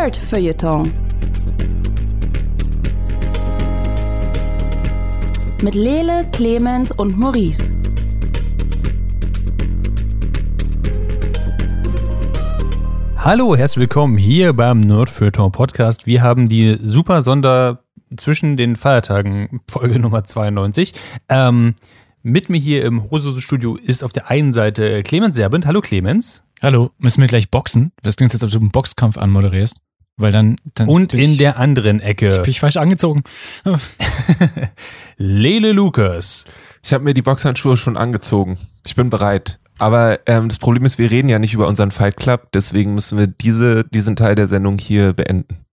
[0.00, 0.90] Nerd Feuilleton.
[5.60, 7.70] Mit Lele, Clemens und Maurice.
[13.18, 16.06] Hallo, herzlich willkommen hier beim Nerdfeuilleton Podcast.
[16.06, 17.84] Wir haben die super Sonder
[18.16, 20.94] zwischen den Feiertagen Folge Nummer 92.
[21.28, 21.74] Ähm,
[22.22, 25.66] mit mir hier im Hose-Studio ist auf der einen Seite Clemens Serbent.
[25.66, 26.42] Hallo Clemens.
[26.62, 27.92] Hallo, müssen wir gleich boxen?
[28.02, 29.82] Das klingt jetzt, als ob du einen Boxkampf anmoderierst.
[30.20, 30.56] Weil dann.
[30.74, 33.24] dann Und bin in ich, der anderen Ecke Bin ich falsch angezogen?
[35.16, 36.44] Lele Lukas.
[36.84, 38.58] Ich habe mir die Boxhandschuhe schon angezogen.
[38.86, 39.58] Ich bin bereit.
[39.78, 43.16] Aber ähm, das Problem ist, wir reden ja nicht über unseren Fight Club, deswegen müssen
[43.16, 45.64] wir diese, diesen Teil der Sendung hier beenden.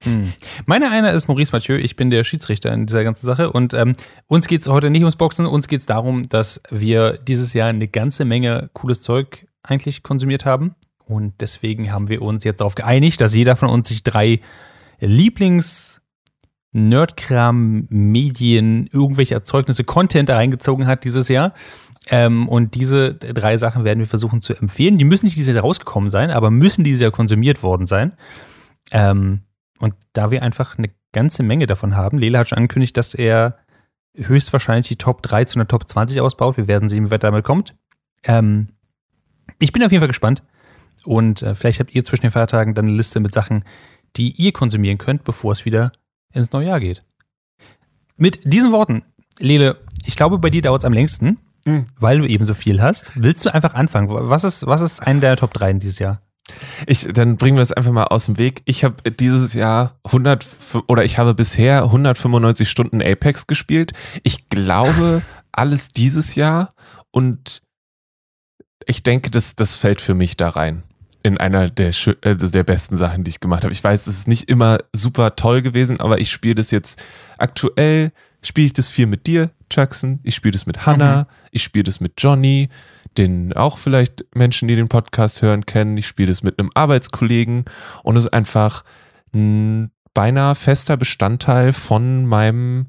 [0.00, 0.32] Hm.
[0.66, 3.92] Meine einer ist Maurice Mathieu, ich bin der Schiedsrichter in dieser ganzen Sache und ähm,
[4.26, 7.68] uns geht es heute nicht ums Boxen, uns geht es darum, dass wir dieses Jahr
[7.68, 10.74] eine ganze Menge cooles Zeug eigentlich konsumiert haben
[11.12, 14.40] und deswegen haben wir uns jetzt darauf geeinigt, dass jeder von uns sich drei
[15.00, 16.02] Lieblings-
[16.72, 21.52] Nerdkram, Medien, irgendwelche Erzeugnisse, Content reingezogen hat dieses Jahr.
[22.08, 24.98] Ähm, und diese drei Sachen werden wir versuchen zu empfehlen.
[24.98, 28.12] Die müssen nicht dieses Jahr rausgekommen sein, aber müssen dieses Jahr konsumiert worden sein.
[28.90, 29.42] Ähm,
[29.78, 33.58] und da wir einfach eine ganze Menge davon haben, Lela hat schon angekündigt, dass er
[34.16, 36.56] höchstwahrscheinlich die Top 3 zu einer Top 20 ausbaut.
[36.56, 37.74] Wir werden sehen, wie weit damit kommt.
[38.24, 38.68] Ähm,
[39.58, 40.42] ich bin auf jeden Fall gespannt.
[41.04, 43.64] Und äh, vielleicht habt ihr zwischen den Feiertagen dann eine Liste mit Sachen,
[44.16, 45.92] die ihr konsumieren könnt, bevor es wieder
[46.32, 47.02] ins neue Jahr geht.
[48.16, 49.02] Mit diesen Worten,
[49.38, 51.86] Lele, ich glaube, bei dir dauert es am längsten, Mhm.
[52.00, 53.12] weil du eben so viel hast.
[53.22, 54.08] Willst du einfach anfangen?
[54.10, 56.20] Was ist, was ist eine deiner Top 3 in dieses Jahr?
[56.88, 58.62] Ich, dann bringen wir es einfach mal aus dem Weg.
[58.64, 63.92] Ich habe dieses Jahr 100 f- oder ich habe bisher 195 Stunden Apex gespielt.
[64.24, 66.70] Ich glaube, alles dieses Jahr
[67.12, 67.62] und
[68.86, 70.82] ich denke, das, das fällt für mich da rein.
[71.22, 71.92] In einer der,
[72.22, 73.72] äh, der besten Sachen, die ich gemacht habe.
[73.72, 77.02] Ich weiß, es ist nicht immer super toll gewesen, aber ich spiele das jetzt
[77.38, 78.12] aktuell,
[78.42, 80.20] spiele ich das viel mit dir, Jackson.
[80.22, 81.26] Ich spiele das mit Hannah.
[81.50, 82.68] Ich spiele das mit Johnny,
[83.16, 85.96] den auch vielleicht Menschen, die den Podcast hören, kennen.
[85.96, 87.64] Ich spiele das mit einem Arbeitskollegen
[88.02, 88.84] und es ist einfach
[89.34, 92.86] ein beinahe fester Bestandteil von meinem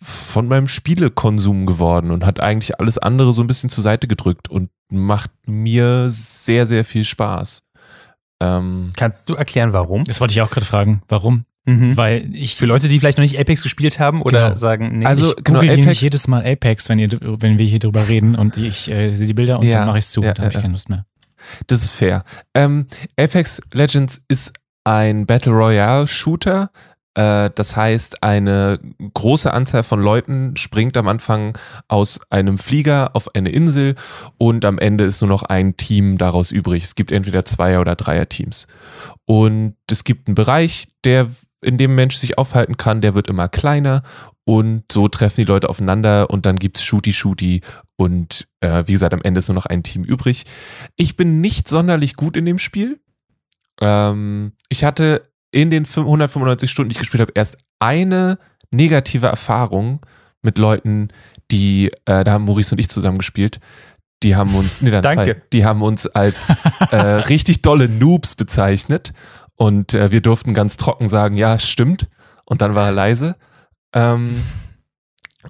[0.00, 4.48] von meinem Spielekonsum geworden und hat eigentlich alles andere so ein bisschen zur Seite gedrückt
[4.48, 7.62] und macht mir sehr, sehr viel Spaß.
[8.40, 10.04] Ähm, Kannst du erklären, warum?
[10.04, 11.02] Das wollte ich auch gerade fragen.
[11.08, 11.44] Warum?
[11.64, 11.96] Mhm.
[11.96, 12.56] Weil ich.
[12.56, 14.58] Für Leute, die vielleicht noch nicht Apex gespielt haben oder Genau.
[14.58, 17.66] sagen, nee, Also- ich genau, google Apex- nicht jedes Mal Apex, wenn, ihr, wenn wir
[17.66, 20.10] hier drüber reden und ich äh, sehe die Bilder und Ja, dann mache ich es
[20.10, 20.22] zu.
[20.22, 21.06] ja, dann habe ja, ich keine Lust mehr.
[21.68, 22.24] Das ist fair.
[22.54, 22.86] Ähm,
[23.16, 24.52] Apex Legends ist
[24.84, 26.70] ein Battle Royale Shooter.
[27.14, 28.78] Äh, das heißt, eine
[29.14, 31.58] große Anzahl von Leuten springt am Anfang
[31.88, 33.94] aus einem Flieger auf eine Insel
[34.38, 36.84] und am Ende ist nur noch ein Team daraus übrig.
[36.84, 38.66] Es gibt entweder Zweier- oder Dreier-Teams.
[39.26, 41.28] Und es gibt einen Bereich, der
[41.60, 44.02] in dem Mensch sich aufhalten kann, der wird immer kleiner
[44.44, 47.62] und so treffen die Leute aufeinander und dann gibt's Shooty-Shooty
[47.96, 50.44] und äh, wie gesagt, am Ende ist nur noch ein Team übrig.
[50.96, 53.00] Ich bin nicht sonderlich gut in dem Spiel.
[53.80, 58.38] Ähm, ich hatte in den 195 Stunden, die ich gespielt habe, erst eine
[58.70, 60.00] negative Erfahrung
[60.42, 61.08] mit Leuten,
[61.50, 63.60] die, äh, da haben Maurice und ich zusammen gespielt.
[64.22, 65.24] Die haben uns, nee, dann Danke.
[65.24, 66.52] zwei, die haben uns als
[66.90, 66.96] äh,
[67.28, 69.12] richtig dolle Noobs bezeichnet
[69.56, 72.08] und äh, wir durften ganz trocken sagen, ja, stimmt.
[72.44, 73.36] Und dann war er leise.
[73.94, 74.42] Ähm,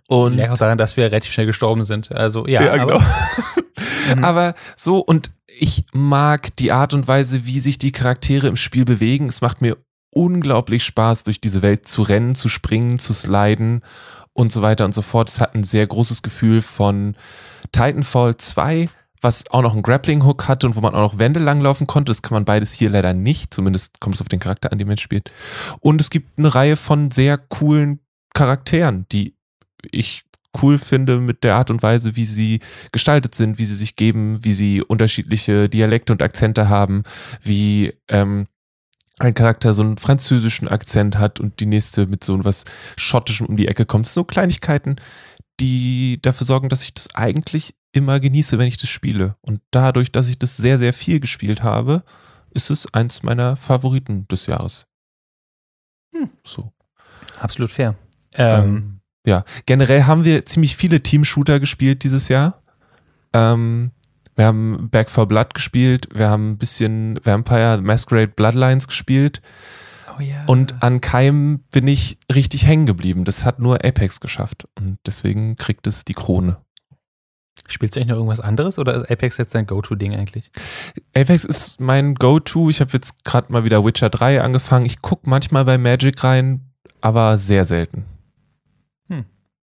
[0.08, 2.12] und Lag auch daran, dass wir relativ schnell gestorben sind.
[2.12, 2.98] Also ja, ja, aber, genau.
[2.98, 3.04] Mhm.
[4.24, 8.84] Aber so, und ich mag die Art und Weise, wie sich die Charaktere im Spiel
[8.84, 9.28] bewegen.
[9.28, 9.76] Es macht mir
[10.12, 13.82] unglaublich Spaß, durch diese Welt zu rennen, zu springen, zu sliden
[14.32, 15.28] und so weiter und so fort.
[15.28, 17.16] Es hat ein sehr großes Gefühl von
[17.72, 18.88] Titanfall 2,
[19.20, 22.10] was auch noch einen Grappling-Hook hatte und wo man auch noch Wände langlaufen konnte.
[22.10, 23.54] Das kann man beides hier leider nicht.
[23.54, 25.30] Zumindest kommt es auf den Charakter an, den man spielt.
[25.80, 28.00] Und es gibt eine Reihe von sehr coolen
[28.34, 29.36] Charakteren, die
[29.90, 30.24] ich
[30.60, 32.60] cool finde mit der Art und Weise, wie sie
[32.92, 37.04] gestaltet sind, wie sie sich geben, wie sie unterschiedliche Dialekte und Akzente haben,
[37.40, 38.46] wie ähm,
[39.18, 42.64] ein Charakter so einen französischen Akzent hat und die nächste mit so was
[42.96, 44.06] Schottischem um die Ecke kommt.
[44.06, 44.96] So Kleinigkeiten,
[45.60, 49.34] die dafür sorgen, dass ich das eigentlich immer genieße, wenn ich das spiele.
[49.42, 52.02] Und dadurch, dass ich das sehr, sehr viel gespielt habe,
[52.50, 54.86] ist es eins meiner Favoriten des Jahres.
[56.14, 56.30] Hm.
[56.44, 56.72] So.
[57.38, 57.94] absolut fair.
[58.34, 62.62] Ähm, Ähm, ja, generell haben wir ziemlich viele Team-Shooter gespielt dieses Jahr.
[63.32, 63.92] Ähm,
[64.36, 69.42] wir haben Back for Blood gespielt, wir haben ein bisschen Vampire Masquerade Bloodlines gespielt
[70.16, 70.44] oh ja.
[70.46, 73.24] und an keinem bin ich richtig hängen geblieben.
[73.24, 76.58] Das hat nur Apex geschafft und deswegen kriegt es die Krone.
[77.68, 80.50] Spielst du eigentlich noch irgendwas anderes oder ist Apex jetzt dein Go-To-Ding eigentlich?
[81.14, 82.68] Apex ist mein Go-To.
[82.68, 84.84] Ich habe jetzt gerade mal wieder Witcher 3 angefangen.
[84.84, 88.04] Ich gucke manchmal bei Magic rein, aber sehr selten.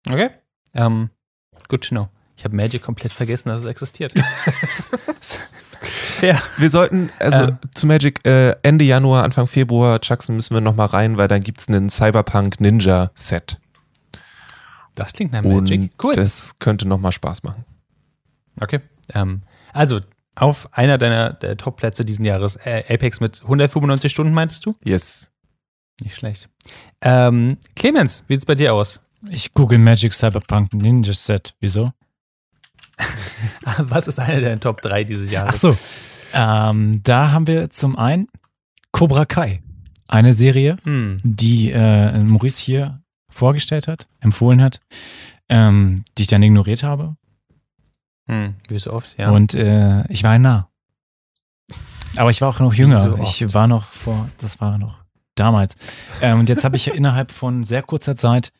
[0.08, 0.30] Okay.
[0.74, 1.10] Ähm,
[1.68, 2.10] good to know.
[2.40, 4.14] Ich habe Magic komplett vergessen, dass es existiert.
[5.20, 5.40] ist
[5.82, 6.42] fair.
[6.56, 7.58] Wir sollten, also Ähm.
[7.76, 11.68] zu Magic äh, Ende Januar, Anfang Februar, Jackson, müssen wir nochmal rein, weil dann gibt's
[11.68, 13.60] einen Cyberpunk Ninja Set.
[14.96, 15.92] Das klingt nach Und Magic.
[16.02, 16.14] Cool.
[16.14, 17.66] das könnte nochmal Spaß machen.
[18.62, 18.80] Okay.
[19.14, 19.42] Ähm,
[19.74, 20.00] also,
[20.36, 24.76] auf einer deiner der Top-Plätze diesen Jahres, äh, Apex mit 195 Stunden, meintest du?
[24.86, 25.30] Yes.
[26.02, 26.48] Nicht schlecht.
[27.02, 29.02] Ähm, Clemens, wie sieht's bei dir aus?
[29.30, 31.54] Ich google Magic Cyberpunk Ninja Set.
[31.60, 31.92] Wieso?
[33.80, 35.62] Was ist einer der Top 3 dieses Ach Jahres?
[35.62, 35.76] so.
[36.34, 38.28] Ähm, da haben wir zum einen
[38.92, 39.62] Cobra Kai.
[40.08, 41.22] Eine Serie, Hm.
[41.24, 43.02] die äh, Maurice hier
[43.32, 44.80] vorgestellt hat, empfohlen hat,
[45.50, 47.16] ähm, die ich dann ignoriert habe.
[48.28, 48.56] Hm.
[48.68, 49.30] Wie so oft, ja.
[49.30, 50.68] Und äh, ich war nah.
[52.16, 52.98] Aber ich war auch noch jünger.
[53.00, 54.98] so ich war noch vor, das war noch
[55.36, 55.76] damals.
[56.22, 58.52] Ähm, und jetzt habe ich innerhalb von sehr kurzer Zeit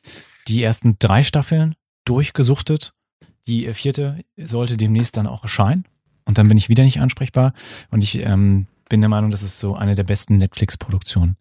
[0.48, 1.76] die ersten drei Staffeln
[2.06, 2.94] durchgesuchtet.
[3.50, 5.86] Die äh, vierte sollte demnächst dann auch erscheinen.
[6.26, 7.54] Und dann bin ich wieder nicht ansprechbar.
[7.90, 11.36] Und ich ähm, bin der Meinung, das ist so eine der besten Netflix-Produktionen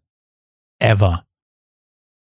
[0.78, 1.24] ever.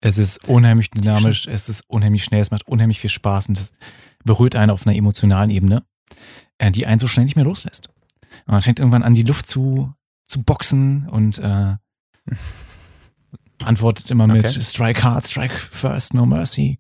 [0.02, 3.74] Es ist unheimlich dynamisch, es ist unheimlich schnell, es macht unheimlich viel Spaß und es
[4.24, 5.84] berührt einen auf einer emotionalen Ebene,
[6.60, 7.90] äh, die einen so schnell nicht mehr loslässt.
[8.46, 9.94] Und man fängt irgendwann an, die Luft zu,
[10.26, 11.76] zu boxen und äh,
[13.64, 14.62] antwortet immer mit Okay.
[14.62, 16.80] Strike hard, strike first, no mercy.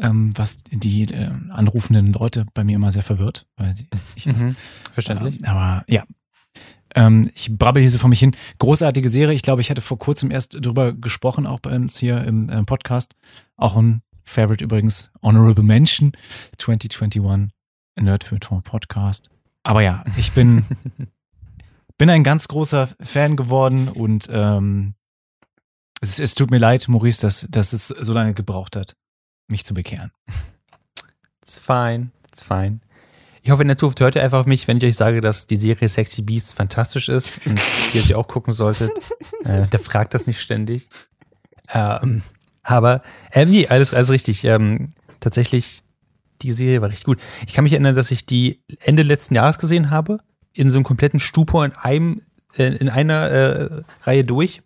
[0.00, 4.54] Ähm, was die äh, anrufenden Leute bei mir immer sehr verwirrt, weil sie, ich, Mhm.
[4.92, 5.38] Verständlich.
[5.40, 6.04] ähm, aber ja.
[6.94, 8.34] Ähm, ich brabbel hier so vor mich hin.
[8.58, 9.34] Großartige Serie.
[9.34, 12.62] Ich glaube, ich hatte vor kurzem erst drüber gesprochen, auch bei uns hier im äh,
[12.62, 13.14] Podcast.
[13.56, 16.12] Auch ein Favorite übrigens, Honorable Mention
[16.58, 17.50] 2021
[18.00, 19.30] Nerd für Tor Podcast.
[19.64, 20.64] Aber ja, ich bin,
[21.98, 24.94] bin ein ganz großer Fan geworden und ähm,
[26.00, 28.94] es, es tut mir leid, Maurice, dass, dass es so lange gebraucht hat,
[29.48, 30.12] mich zu bekehren.
[31.42, 32.80] It's fine, it's fine.
[33.42, 35.46] Ich hoffe, in der Zukunft hört ihr einfach auf mich, wenn ich euch sage, dass
[35.46, 37.58] die Serie Sexy Beasts fantastisch ist und
[37.94, 38.90] ihr sie auch gucken solltet.
[39.44, 40.88] äh, der fragt das nicht ständig.
[41.72, 42.22] Ähm,
[42.62, 43.02] aber,
[43.32, 44.44] ähm, nee, alles, alles richtig.
[44.44, 45.82] Ähm, tatsächlich,
[46.42, 47.18] die Serie war richtig gut.
[47.46, 50.18] Ich kann mich erinnern, dass ich die Ende letzten Jahres gesehen habe,
[50.52, 52.22] in so einem kompletten Stupor in einem,
[52.56, 54.60] äh, in einer äh, Reihe durch.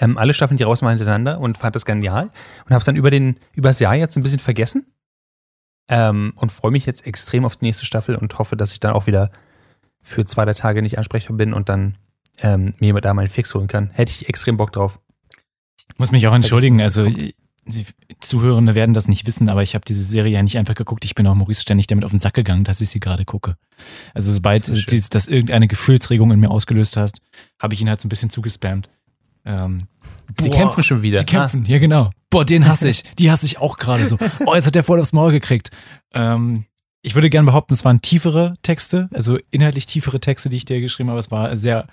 [0.00, 2.30] Ähm, alle Staffeln die raus mal hintereinander und fand das genial
[2.64, 4.86] und habe es dann über den übers Jahr jetzt ein bisschen vergessen
[5.88, 8.92] ähm, und freue mich jetzt extrem auf die nächste Staffel und hoffe, dass ich dann
[8.92, 9.30] auch wieder
[10.02, 11.98] für zwei, drei Tage nicht ansprechbar bin und dann
[12.38, 13.90] ähm, mir da meinen Fix holen kann.
[13.90, 15.00] Hätte ich extrem Bock drauf.
[15.88, 17.06] Ich muss mich auch entschuldigen, also
[17.66, 17.86] Sie
[18.20, 21.04] Zuhörende werden das nicht wissen, aber ich habe diese Serie ja nicht einfach geguckt.
[21.04, 23.56] Ich bin auch Maurice ständig damit auf den Sack gegangen, dass ich sie gerade gucke.
[24.14, 27.22] Also sobald Das dies, das irgendeine Gefühlsregung in mir ausgelöst hast,
[27.58, 28.90] habe ich ihn halt so ein bisschen zugespammt.
[29.44, 29.86] Ähm,
[30.38, 31.18] Sie kämpfen schon wieder.
[31.18, 32.10] Sie kämpfen, ja genau.
[32.30, 33.02] Boah, den hasse ich.
[33.18, 34.16] Die hasse ich auch gerade so.
[34.46, 35.70] Oh, jetzt hat der voll aufs Maul gekriegt.
[36.12, 36.64] Ähm,
[37.02, 40.80] ich würde gerne behaupten, es waren tiefere Texte, also inhaltlich tiefere Texte, die ich dir
[40.80, 41.18] geschrieben habe.
[41.18, 41.86] Es war sehr,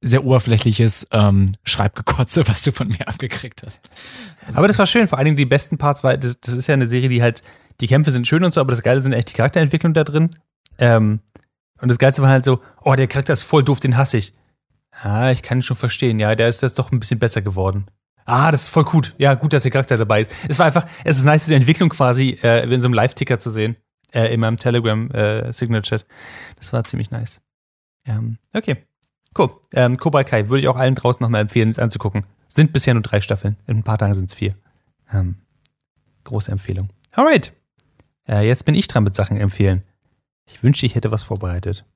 [0.00, 3.90] sehr oberflächliches ähm, Schreibgekotze, was du von mir abgekriegt hast.
[4.46, 5.08] Ah, aber das war schön.
[5.08, 7.42] Vor allen Dingen die besten Parts, weil das, das ist ja eine Serie, die halt,
[7.80, 10.36] die Kämpfe sind schön und so, aber das Geile sind echt die Charakterentwicklung da drin.
[10.78, 11.20] Ähm,
[11.80, 14.32] und das Geilste war halt so, oh, der Charakter ist voll doof, den hasse ich.
[14.92, 16.20] Ah, ich kann ihn schon verstehen.
[16.20, 17.86] Ja, der ist jetzt doch ein bisschen besser geworden.
[18.24, 19.14] Ah, das ist voll gut.
[19.18, 20.32] Ja, gut, dass der Charakter dabei ist.
[20.48, 23.50] Es war einfach, es ist nice, diese Entwicklung quasi äh, in so einem Live-Ticker zu
[23.50, 23.76] sehen.
[24.12, 26.04] Äh, in meinem Telegram-Signal-Chat.
[26.56, 27.40] das war ziemlich nice.
[28.06, 28.76] Ähm, okay.
[29.36, 29.50] Cool.
[29.72, 32.24] Ähm, Cobra Kai würde ich auch allen draußen nochmal empfehlen, es anzugucken.
[32.48, 33.56] Sind bisher nur drei Staffeln.
[33.66, 34.54] In ein paar Tagen sind es vier.
[35.10, 35.36] Ähm,
[36.24, 36.90] große Empfehlung.
[37.12, 37.52] Alright.
[38.28, 39.82] Äh, jetzt bin ich dran mit Sachen empfehlen.
[40.46, 41.86] Ich wünschte, ich hätte was vorbereitet.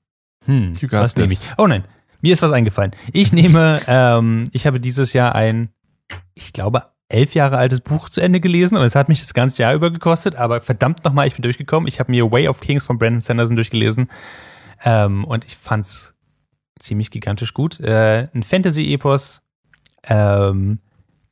[0.47, 1.51] Hm, was nehme ich?
[1.59, 1.85] Oh nein,
[2.27, 2.91] mir ist was eingefallen.
[3.13, 5.69] Ich nehme, ähm, ich habe dieses Jahr ein,
[6.35, 9.63] ich glaube, elf Jahre altes Buch zu Ende gelesen und es hat mich das ganze
[9.63, 11.87] Jahr über gekostet, aber verdammt nochmal, ich bin durchgekommen.
[11.87, 14.11] Ich habe mir Way of Kings von Brandon Sanderson durchgelesen
[14.85, 16.15] ähm, und ich fand's
[16.81, 17.79] ziemlich gigantisch gut.
[17.79, 19.43] Äh, ein Fantasy-Epos,
[20.09, 20.81] ähm,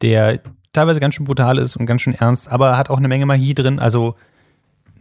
[0.01, 3.27] der teilweise ganz schön brutal ist und ganz schön ernst, aber hat auch eine Menge
[3.27, 3.81] Magie drin.
[3.81, 4.15] Also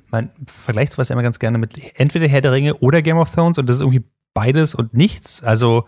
[0.09, 3.29] man vergleicht sowas ja immer ganz gerne mit entweder Herr der Ringe oder Game of
[3.29, 5.43] Thrones und das ist irgendwie beides und nichts.
[5.43, 5.85] Also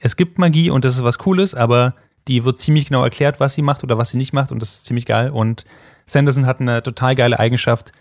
[0.00, 1.94] es gibt Magie und das ist was Cooles, aber
[2.28, 4.76] die wird ziemlich genau erklärt, was sie macht oder was sie nicht macht und das
[4.76, 5.30] ist ziemlich geil.
[5.30, 5.64] Und
[6.06, 7.92] Sanderson hat eine total geile Eigenschaft,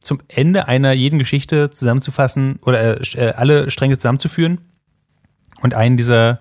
[0.00, 4.62] zum Ende einer jeden Geschichte zusammenzufassen oder äh, alle Stränge zusammenzuführen
[5.60, 6.40] und einen dieser,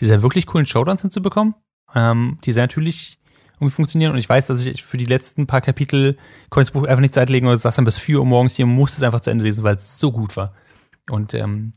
[0.00, 1.54] dieser wirklich coolen Showdowns hinzubekommen,
[1.94, 3.18] ähm, die sehr natürlich
[3.54, 4.12] irgendwie funktionieren.
[4.12, 6.18] Und ich weiß, dass ich für die letzten paar Kapitel
[6.50, 8.66] konnte das Buch einfach nicht Zeit legen oder saß dann bis 4 Uhr morgens hier
[8.66, 10.52] und musste es einfach zu Ende lesen, weil es so gut war.
[11.10, 11.72] Und ähm,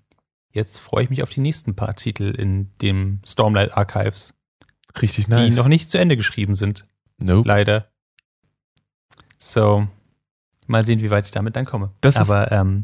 [0.51, 4.33] jetzt freue ich mich auf die nächsten paar Titel in dem Stormlight Archives,
[5.01, 5.49] Richtig nice.
[5.49, 6.85] die noch nicht zu Ende geschrieben sind.
[7.17, 7.47] nope.
[7.47, 7.89] Leider.
[9.37, 9.87] So,
[10.67, 11.91] mal sehen, wie weit ich damit dann komme.
[12.01, 12.83] Das ist- Aber ähm,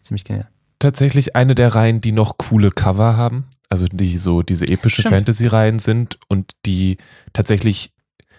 [0.00, 0.48] ziemlich genial.
[0.78, 3.44] tatsächlich eine der Reihen, die noch coole Cover haben.
[3.68, 5.14] Also die so diese epische Stimmt.
[5.16, 6.98] Fantasy-Reihen sind und die
[7.32, 7.92] tatsächlich,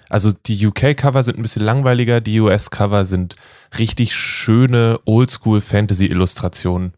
[0.08, 3.36] also die UK-Cover sind ein bisschen langweiliger, die US-Cover sind
[3.78, 6.94] richtig schöne Oldschool-Fantasy-Illustrationen.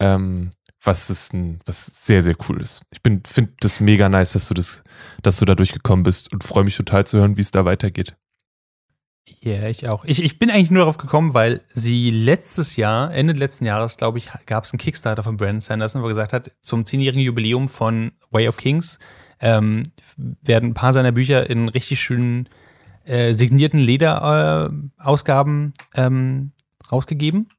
[0.00, 0.50] Ähm,
[0.88, 2.80] was ist ein, was sehr, sehr cool ist.
[2.90, 4.82] Ich bin, finde das mega nice, dass du das,
[5.22, 8.16] dass du da durchgekommen bist und freue mich total zu hören, wie es da weitergeht.
[9.40, 10.06] Ja, ich auch.
[10.06, 14.16] Ich, ich bin eigentlich nur darauf gekommen, weil sie letztes Jahr, Ende letzten Jahres, glaube
[14.16, 17.68] ich, gab es einen Kickstarter von Brandon Sanderson, wo er gesagt hat, zum zehnjährigen Jubiläum
[17.68, 18.98] von Way of Kings
[19.40, 19.82] ähm,
[20.16, 22.48] werden ein paar seiner Bücher in richtig schönen
[23.04, 26.52] äh, signierten Lederausgaben äh, ähm,
[26.90, 27.50] rausgegeben.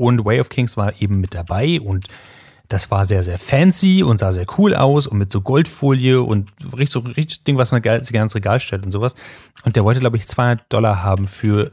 [0.00, 2.06] Und Way of Kings war eben mit dabei und
[2.68, 6.48] das war sehr, sehr fancy und sah sehr cool aus und mit so Goldfolie und
[6.72, 9.14] richtig, so richtig Ding, was man gerne ins Regal stellt und sowas.
[9.64, 11.72] Und der wollte, glaube ich, 200 Dollar haben für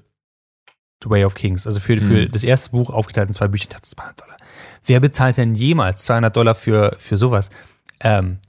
[1.04, 1.66] The Way of Kings.
[1.68, 2.32] Also für, für Mhm.
[2.32, 3.70] das erste Buch aufgeteilt in zwei Bücher.
[3.70, 4.38] Das 200 Dollar.
[4.86, 7.50] Wer bezahlt denn jemals 200 Dollar für, für sowas?
[8.02, 8.40] Ähm,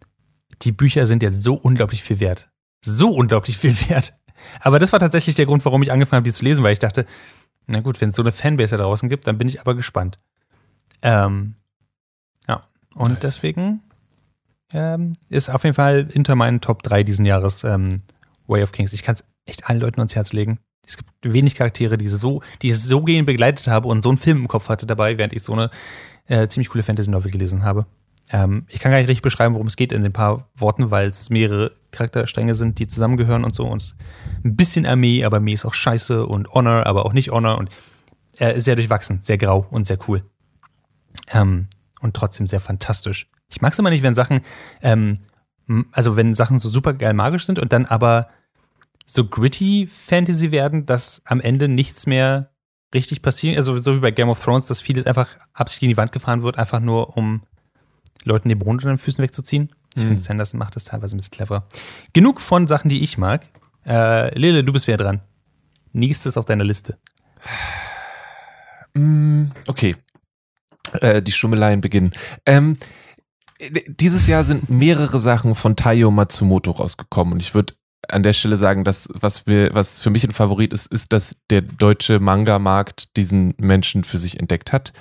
[0.62, 2.48] die Bücher sind jetzt so unglaublich viel wert.
[2.84, 4.14] So unglaublich viel wert.
[4.60, 6.78] Aber das war tatsächlich der Grund, warum ich angefangen habe, die zu lesen, weil ich
[6.78, 7.04] dachte,
[7.68, 10.18] na gut, wenn es so eine Fanbase da draußen gibt, dann bin ich aber gespannt.
[11.02, 11.54] Ähm,
[12.48, 12.62] ja,
[12.94, 13.20] und Nice.
[13.20, 13.82] deswegen
[14.72, 18.02] ähm, ist auf jeden Fall hinter meinen Top 3 diesen Jahres ähm,
[18.46, 18.92] Way of Kings.
[18.92, 20.58] Ich kann es echt allen Leuten ans Herz legen.
[20.86, 24.18] Es gibt wenig Charaktere, die so, die ich so gehen begleitet habe und so einen
[24.18, 25.70] Film im Kopf hatte dabei, während ich so eine
[26.26, 27.86] äh, ziemlich coole Fantasy-Novel gelesen habe.
[28.30, 31.08] Ähm, ich kann gar nicht richtig beschreiben, worum es geht in den paar Worten, weil
[31.08, 33.66] es mehrere Charakterstränge sind, die zusammengehören und so.
[33.66, 33.96] Und
[34.44, 37.58] ein bisschen Armee, aber Armee ist auch scheiße und Honor, aber auch nicht Honor.
[37.58, 37.70] Und
[38.38, 40.22] ist sehr durchwachsen, sehr grau und sehr cool.
[41.32, 41.68] Ähm,
[42.00, 43.28] und trotzdem sehr fantastisch.
[43.48, 44.40] Ich mag es immer nicht, wenn Sachen,
[44.82, 45.18] ähm,
[45.92, 48.28] also wenn Sachen so super geil magisch sind und dann aber
[49.04, 52.50] so gritty Fantasy werden, dass am Ende nichts mehr
[52.94, 53.56] richtig passiert.
[53.56, 56.42] Also so wie bei Game of Thrones, dass vieles einfach absichtlich in die Wand gefahren
[56.42, 57.42] wird, einfach nur um
[58.24, 59.70] Leuten den Boden unter den Füßen wegzuziehen.
[59.94, 60.06] Ich Mhm.
[60.08, 61.66] finde, Sanderson macht das teilweise ein bisschen cleverer.
[62.12, 63.46] Genug von Sachen, die ich mag.
[63.86, 65.20] Äh, Lele, du bist wieder dran.
[65.92, 66.98] Nächstes auf deiner Liste.
[68.94, 69.94] Mm, Okay.
[71.00, 72.12] Äh, die Schummeleien beginnen.
[72.46, 72.78] Ähm,
[73.58, 77.74] äh, dieses Jahr sind mehrere Sachen von Taiyo Matsumoto rausgekommen und ich würde
[78.08, 81.36] an der Stelle sagen, dass was mir, was für mich ein Favorit ist, ist, dass
[81.50, 84.92] der deutsche Manga-Markt diesen Menschen für sich entdeckt hat.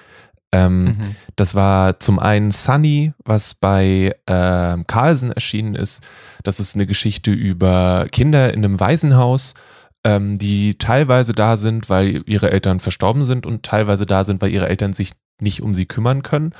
[0.53, 0.95] Ähm,
[1.35, 6.01] Das war zum einen Sunny, was bei ähm, Carlsen erschienen ist.
[6.43, 9.53] Das ist eine Geschichte über Kinder in einem Waisenhaus,
[10.03, 14.51] ähm, die teilweise da sind, weil ihre Eltern verstorben sind und teilweise da sind, weil
[14.51, 15.11] ihre Eltern sich
[15.41, 16.53] nicht um sie kümmern können.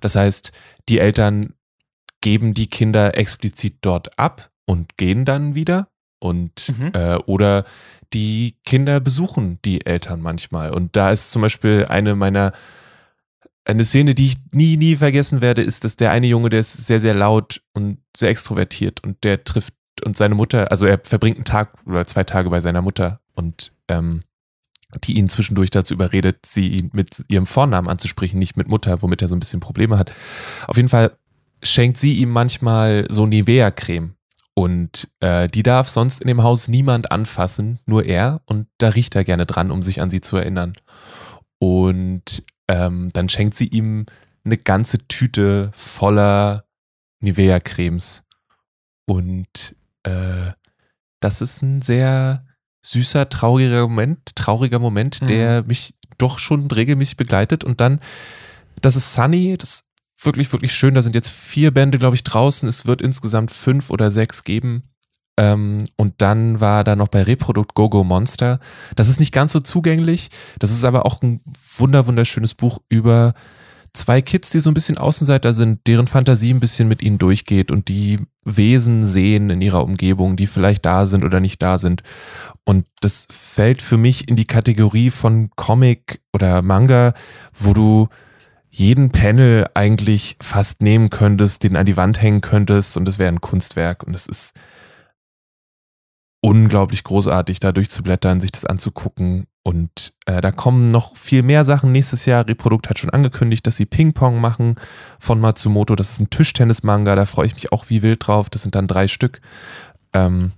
[0.00, 0.52] Das heißt,
[0.88, 1.54] die Eltern
[2.20, 5.88] geben die Kinder explizit dort ab und gehen dann wieder.
[6.18, 6.92] Und Mhm.
[6.94, 7.64] äh, oder
[8.14, 10.72] die Kinder besuchen die Eltern manchmal.
[10.72, 12.52] Und da ist zum Beispiel eine meiner
[13.64, 16.86] eine Szene, die ich nie, nie vergessen werde, ist, dass der eine Junge, der ist
[16.86, 21.36] sehr, sehr laut und sehr extrovertiert und der trifft und seine Mutter, also er verbringt
[21.36, 24.24] einen Tag oder zwei Tage bei seiner Mutter und ähm,
[25.04, 29.22] die ihn zwischendurch dazu überredet, sie ihn mit ihrem Vornamen anzusprechen, nicht mit Mutter, womit
[29.22, 30.12] er so ein bisschen Probleme hat.
[30.66, 31.16] Auf jeden Fall
[31.62, 34.14] schenkt sie ihm manchmal so Nivea-Creme.
[34.56, 38.40] Und äh, die darf sonst in dem Haus niemand anfassen, nur er.
[38.44, 40.74] Und da riecht er gerne dran, um sich an sie zu erinnern.
[41.58, 44.06] Und ähm, dann schenkt sie ihm
[44.44, 46.64] eine ganze Tüte voller
[47.20, 48.22] Nivea-Cremes.
[49.06, 50.52] Und äh,
[51.20, 52.44] das ist ein sehr
[52.82, 55.26] süßer, trauriger Moment, trauriger Moment, Mhm.
[55.26, 57.64] der mich doch schon regelmäßig begleitet.
[57.64, 57.98] Und dann,
[58.80, 59.84] das ist Sunny, das ist
[60.22, 60.94] wirklich, wirklich schön.
[60.94, 62.68] Da sind jetzt vier Bände, glaube ich, draußen.
[62.68, 64.84] Es wird insgesamt fünf oder sechs geben.
[65.36, 68.60] Ähm, und dann war da noch bei Reprodukt Gogo Monster.
[68.94, 70.30] Das ist nicht ganz so zugänglich.
[70.58, 71.40] Das ist aber auch ein
[71.76, 73.34] wunder, wunderschönes Buch über
[73.94, 77.70] zwei Kids, die so ein bisschen Außenseiter sind, deren Fantasie ein bisschen mit ihnen durchgeht
[77.70, 82.02] und die Wesen sehen in ihrer Umgebung, die vielleicht da sind oder nicht da sind.
[82.64, 87.14] Und das fällt für mich in die Kategorie von Comic oder Manga,
[87.52, 88.08] wo du
[88.68, 93.32] jeden Panel eigentlich fast nehmen könntest, den an die Wand hängen könntest und es wäre
[93.32, 94.52] ein Kunstwerk und es ist
[96.44, 99.46] unglaublich großartig, da durchzublättern, sich das anzugucken.
[99.62, 102.46] Und äh, da kommen noch viel mehr Sachen nächstes Jahr.
[102.46, 104.74] Reprodukt hat schon angekündigt, dass sie Ping-Pong machen
[105.18, 105.96] von Matsumoto.
[105.96, 108.50] Das ist ein Tischtennis-Manga, da freue ich mich auch wie wild drauf.
[108.50, 109.40] Das sind dann drei Stück.
[110.12, 110.52] Ähm,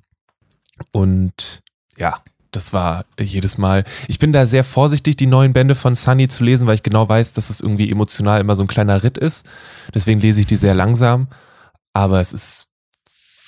[0.90, 1.62] Und
[1.98, 2.18] ja,
[2.50, 3.84] das war jedes Mal.
[4.08, 7.08] Ich bin da sehr vorsichtig, die neuen Bände von Sunny zu lesen, weil ich genau
[7.08, 9.46] weiß, dass es irgendwie emotional immer so ein kleiner Ritt ist.
[9.94, 11.28] Deswegen lese ich die sehr langsam.
[11.92, 12.66] Aber es ist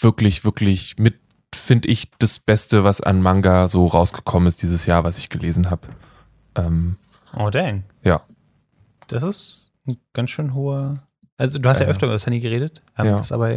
[0.00, 1.18] wirklich, wirklich mit,
[1.54, 5.70] finde ich, das Beste, was an Manga so rausgekommen ist dieses Jahr, was ich gelesen
[5.70, 5.88] habe.
[6.54, 6.96] Ähm,
[7.36, 7.84] Oh, dang.
[8.02, 8.20] Ja.
[9.08, 11.02] Das ist ein ganz schön hoher.
[11.36, 11.90] Also, du hast ja, ja.
[11.90, 12.82] öfter über Sunny geredet.
[12.96, 13.12] Ähm, Ja.
[13.12, 13.54] Das ist aber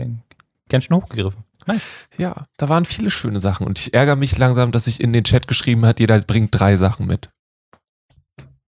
[0.69, 1.43] ganz schön hochgegriffen.
[1.67, 2.07] Nice.
[2.17, 3.67] ja, da waren viele schöne Sachen.
[3.67, 6.75] Und ich ärgere mich langsam, dass sich in den Chat geschrieben hat, jeder bringt drei
[6.75, 7.29] Sachen mit.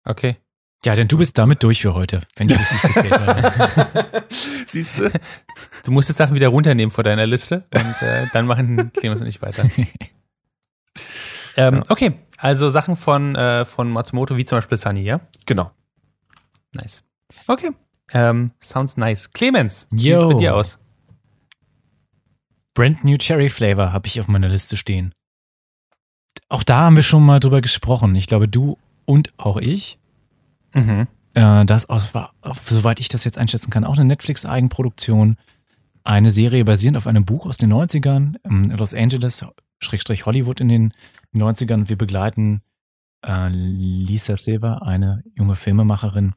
[0.06, 0.38] Okay.
[0.86, 4.24] Ja, denn du bist damit durch für heute, wenn ich richtig gezählt habe.
[4.66, 5.12] Siehst du?
[5.84, 9.28] Du musst jetzt Sachen wieder runternehmen vor deiner Liste und äh, dann machen Clemens und
[9.28, 9.70] ich weiter.
[11.58, 11.84] Ähm, Ja.
[11.90, 15.20] Okay, also Sachen von, äh, von Matsumoto, wie zum Beispiel Sunny, ja?
[15.46, 15.72] Genau.
[16.74, 17.04] Nice.
[17.48, 17.72] Okay.
[18.14, 19.32] Ähm, sounds nice.
[19.34, 20.22] Clemens, wie Yo.
[20.22, 20.80] sieht's bei dir aus?
[22.74, 25.14] Brand New Cherry Flavor habe ich auf meiner Liste stehen.
[26.48, 28.16] Auch da haben wir schon mal drüber gesprochen.
[28.16, 30.00] Ich glaube, du und auch ich.
[30.74, 31.08] Mhm.
[31.34, 32.34] Äh, das war,
[32.66, 35.38] soweit ich das jetzt einschätzen kann, auch eine Netflix-Eigenproduktion.
[36.04, 39.46] Eine Serie basierend auf einem Buch aus den 90ern, ähm, Los Angeles,
[39.80, 40.94] Schrägstrich Hollywood in den
[41.36, 41.90] 90ern.
[41.90, 42.62] Wir begleiten
[43.26, 46.34] äh, Lisa Silver, eine junge Filmemacherin,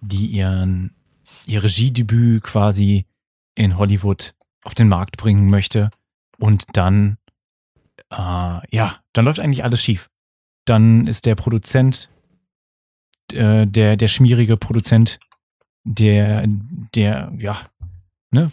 [0.00, 0.94] die ihren,
[1.46, 3.06] ihr Regiedebüt quasi
[3.54, 4.34] in Hollywood
[4.64, 5.90] auf den Markt bringen möchte.
[6.38, 7.18] Und dann,
[8.10, 10.08] äh, ja, dann läuft eigentlich alles schief.
[10.64, 12.08] Dann ist der Produzent
[13.32, 15.18] äh, der, der schmierige Produzent,
[15.84, 16.44] der,
[16.94, 17.60] der, ja,
[18.30, 18.52] ne,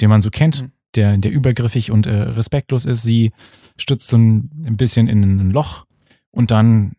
[0.00, 0.72] den man so kennt, Mhm.
[0.94, 3.02] der, der übergriffig und äh, respektlos ist.
[3.02, 3.32] Sie
[3.76, 5.84] stützt so ein, ein bisschen in ein Loch
[6.30, 6.96] und dann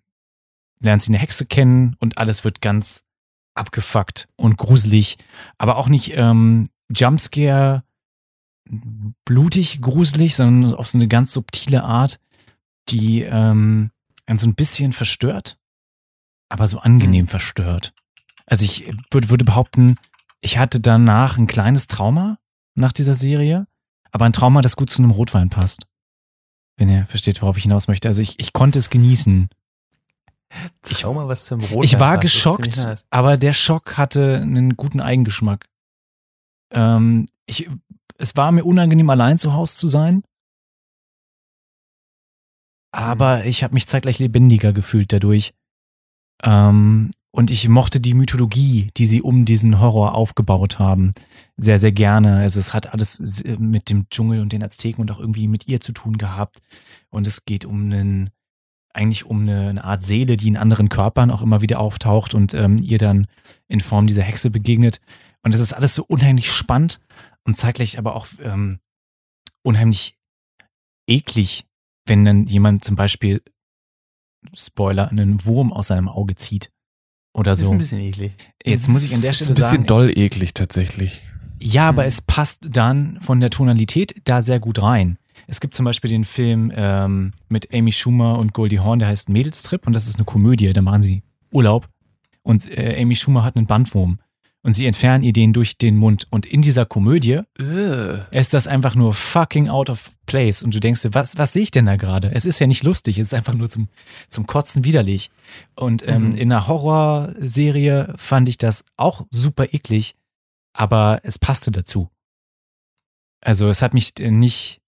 [0.80, 3.04] lernt sie eine Hexe kennen und alles wird ganz
[3.56, 5.18] abgefuckt und gruselig,
[5.58, 7.84] aber auch nicht ähm, Jumpscare
[9.26, 12.20] blutig gruselig, sondern auf so eine ganz subtile Art,
[12.90, 13.92] die ähm,
[14.26, 15.57] einen so ein bisschen verstört,
[16.50, 17.94] aber so angenehm verstört.
[18.46, 19.96] Also ich würde, würde behaupten,
[20.42, 22.38] ich hatte danach ein kleines Trauma
[22.76, 23.68] nach dieser Serie,
[24.12, 25.86] aber ein Trauma, das gut zu einem Rotwein passt.
[26.78, 28.08] Wenn ihr versteht, worauf ich hinaus möchte.
[28.08, 29.50] Also ich, ich konnte es genießen.
[30.88, 35.02] Ich schau mal, was zum Rot ich war geschockt, aber der Schock hatte einen guten
[35.02, 35.66] Eigengeschmack.
[36.72, 37.70] Ähm, ich,
[38.18, 40.24] es war mir unangenehm, allein zu Hause zu sein.
[42.92, 45.54] Aber ich habe mich zeitgleich lebendiger gefühlt dadurch.
[46.44, 51.14] Ähm, und ich mochte die Mythologie, die sie um diesen Horror aufgebaut haben,
[51.56, 52.38] sehr, sehr gerne.
[52.38, 55.68] Also es hat alles s- mit dem Dschungel und den Azteken und auch irgendwie mit
[55.68, 56.60] ihr zu tun gehabt.
[57.10, 58.30] Und es geht um einen,
[58.94, 62.54] eigentlich um eine, eine Art Seele, die in anderen Körpern auch immer wieder auftaucht und
[62.56, 63.28] ähm, ihr dann
[63.68, 65.00] in Form dieser Hexe begegnet.
[65.44, 67.00] Und es ist alles so unheimlich spannend
[67.44, 68.80] und zeitgleich aber auch ähm,
[69.64, 70.18] unheimlich
[71.08, 71.66] eklig,
[72.06, 73.42] wenn dann jemand zum Beispiel,
[74.56, 76.70] Spoiler, einen Wurm aus seinem Auge zieht.
[77.34, 77.72] Oder Das ist so.
[77.72, 78.34] ein bisschen eklig.
[78.66, 81.22] Jetzt muss ich an der Das ist Stelle ein bisschen sagen, doll eklig tatsächlich.
[81.60, 82.08] ja, aber Hm.
[82.08, 85.18] es passt dann von der Tonalität da sehr gut rein.
[85.46, 89.30] Es gibt zum Beispiel den Film ähm, mit Amy Schumer und Goldie Hawn, der heißt
[89.30, 91.88] Mädelstrip und das ist eine Komödie, da machen sie Urlaub
[92.42, 94.20] und äh, Amy Schumer hat einen Bandwurm
[94.68, 97.40] und sie entfernen ihr den durch den Mund und in dieser Komödie
[98.32, 101.64] ist das einfach nur fucking out of place und du denkst dir, was, was sehe
[101.64, 102.30] ich denn da gerade?
[102.34, 103.88] Es ist ja nicht lustig, es ist einfach nur zum,
[104.28, 105.32] zum Kotzen widerlich.
[105.76, 106.36] Und ähm, Mhm.
[106.36, 110.16] in einer Horrorserie fand ich das auch super eklig,
[110.74, 112.10] aber es passte dazu.
[113.40, 114.82] Also es hat mich äh, nicht,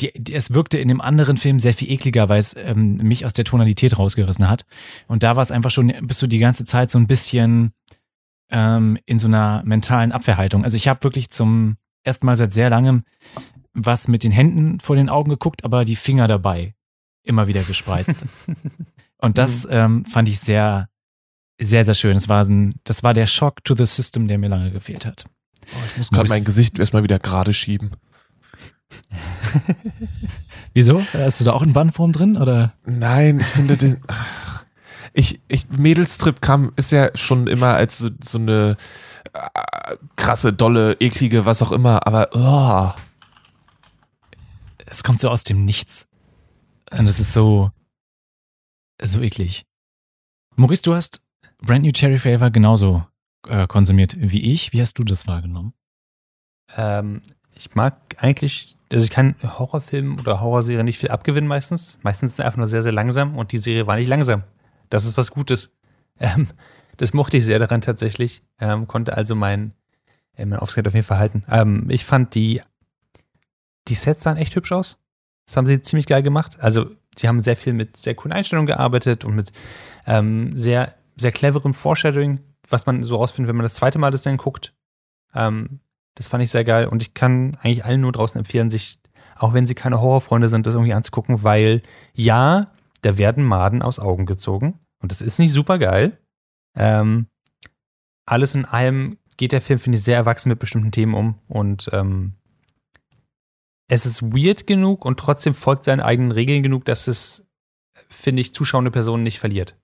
[0.00, 3.26] die, die, es wirkte in dem anderen Film sehr viel ekliger, weil es ähm, mich
[3.26, 4.64] aus der Tonalität rausgerissen hat.
[5.08, 7.72] Und da war es einfach schon, bist du die ganze Zeit so ein bisschen
[8.50, 10.64] ähm, in so einer mentalen Abwehrhaltung.
[10.64, 13.02] Also ich habe wirklich zum ersten Mal seit sehr langem
[13.76, 16.74] was mit den Händen vor den Augen geguckt, aber die Finger dabei
[17.22, 18.16] immer wieder gespreizt.
[19.18, 20.88] Und das ähm, fand ich sehr,
[21.60, 22.14] sehr, sehr schön.
[22.14, 25.26] Das war, ein, das war der Schock to the System, der mir lange gefehlt hat.
[25.74, 27.90] Oh, ich muss gerade mein Gesicht erstmal wieder gerade schieben.
[30.74, 31.02] Wieso?
[31.12, 32.36] Hast du da auch in Bandform drin?
[32.36, 32.74] Oder?
[32.84, 33.98] Nein, ich finde den.
[35.18, 38.76] Ich, ich, Mädelstrip kam, ist ja schon immer als so, so eine
[39.32, 42.92] äh, krasse, dolle, eklige, was auch immer, aber oh,
[44.84, 46.06] Es kommt so aus dem Nichts.
[46.90, 47.70] Und es ist so,
[49.02, 49.64] so eklig.
[50.54, 51.22] Maurice, du hast
[51.62, 53.06] Brand New Cherry Flavor genauso
[53.48, 54.74] äh, konsumiert wie ich.
[54.74, 55.72] Wie hast du das wahrgenommen?
[56.76, 57.22] Ähm,
[57.54, 62.00] ich mag eigentlich, also ich kann Horrorfilmen oder Horrorserien nicht viel abgewinnen meistens.
[62.02, 64.44] Meistens sind sie einfach nur sehr, sehr langsam und die Serie war nicht langsam.
[64.90, 65.72] Das ist was Gutes.
[66.18, 66.48] Ähm,
[66.96, 68.42] das mochte ich sehr daran tatsächlich.
[68.60, 69.72] Ähm, konnte also mein,
[70.36, 71.44] äh, mein Auftritt auf jeden Fall halten.
[71.48, 72.62] Ähm, ich fand die,
[73.88, 74.98] die Sets sahen echt hübsch aus.
[75.46, 76.56] Das haben sie ziemlich geil gemacht.
[76.60, 79.52] Also, sie haben sehr viel mit sehr coolen Einstellungen gearbeitet und mit
[80.06, 84.22] ähm, sehr, sehr cleverem Foreshadowing, was man so rausfindet, wenn man das zweite Mal das
[84.22, 84.74] dann guckt.
[85.34, 85.80] Ähm,
[86.14, 88.98] das fand ich sehr geil und ich kann eigentlich allen nur draußen empfehlen, sich,
[89.36, 91.82] auch wenn sie keine Horrorfreunde sind, das irgendwie anzugucken, weil
[92.14, 92.72] ja,
[93.06, 96.18] da werden Maden aus Augen gezogen und das ist nicht super geil.
[96.74, 97.28] Ähm,
[98.26, 101.88] alles in allem geht der Film, finde ich, sehr erwachsen mit bestimmten Themen um und
[101.92, 102.34] ähm,
[103.88, 107.48] es ist weird genug und trotzdem folgt seinen eigenen Regeln genug, dass es,
[108.08, 109.78] finde ich, zuschauende Personen nicht verliert.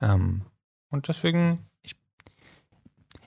[0.00, 0.46] Ähm,
[0.90, 1.96] und deswegen, ich,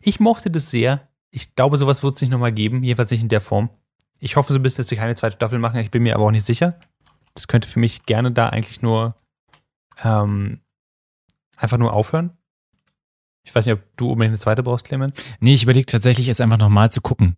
[0.02, 1.08] ich mochte das sehr.
[1.30, 3.70] Ich glaube, sowas wird es nicht nochmal geben, jedenfalls nicht in der Form.
[4.20, 6.26] Ich hoffe so ein bisschen, dass sie keine zweite Staffel machen, ich bin mir aber
[6.26, 6.80] auch nicht sicher.
[7.34, 9.16] Das könnte für mich gerne da eigentlich nur
[10.04, 10.62] ähm,
[11.58, 12.38] einfach nur aufhören.
[13.44, 15.22] Ich weiß nicht, ob du unbedingt eine zweite brauchst, Clemens.
[15.40, 17.38] Nee, ich überlege tatsächlich, es einfach nochmal zu gucken.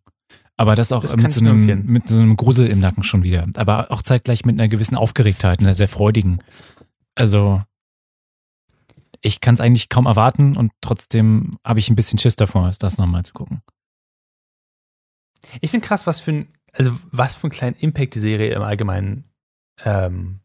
[0.58, 3.48] Aber das auch Das mit, so einem, mit so einem Grusel im Nacken schon wieder.
[3.56, 6.40] Aber auch zeitgleich mit einer gewissen Aufgeregtheit, einer sehr freudigen.
[7.16, 7.64] Also,
[9.22, 12.98] ich kann es eigentlich kaum erwarten und trotzdem habe ich ein bisschen Schiss davor, das
[12.98, 13.62] nochmal zu gucken.
[15.62, 18.62] Ich finde krass, was für ein, also was für einen kleinen Impact die Serie im
[18.62, 19.26] Allgemeinen
[19.84, 20.40] ähm,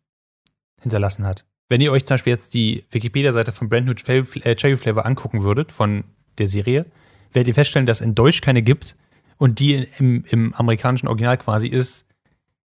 [0.80, 1.44] hinterlassen hat.
[1.68, 5.04] Wenn ihr euch zum Beispiel jetzt die Wikipedia-Seite von Brand New Cherry äh, Cherry Flavor
[5.04, 6.04] angucken würdet, von
[6.38, 6.86] der Serie,
[7.32, 8.96] werdet ihr feststellen, dass in Deutsch keine gibt
[9.36, 12.06] und die im, im amerikanischen Original quasi ist,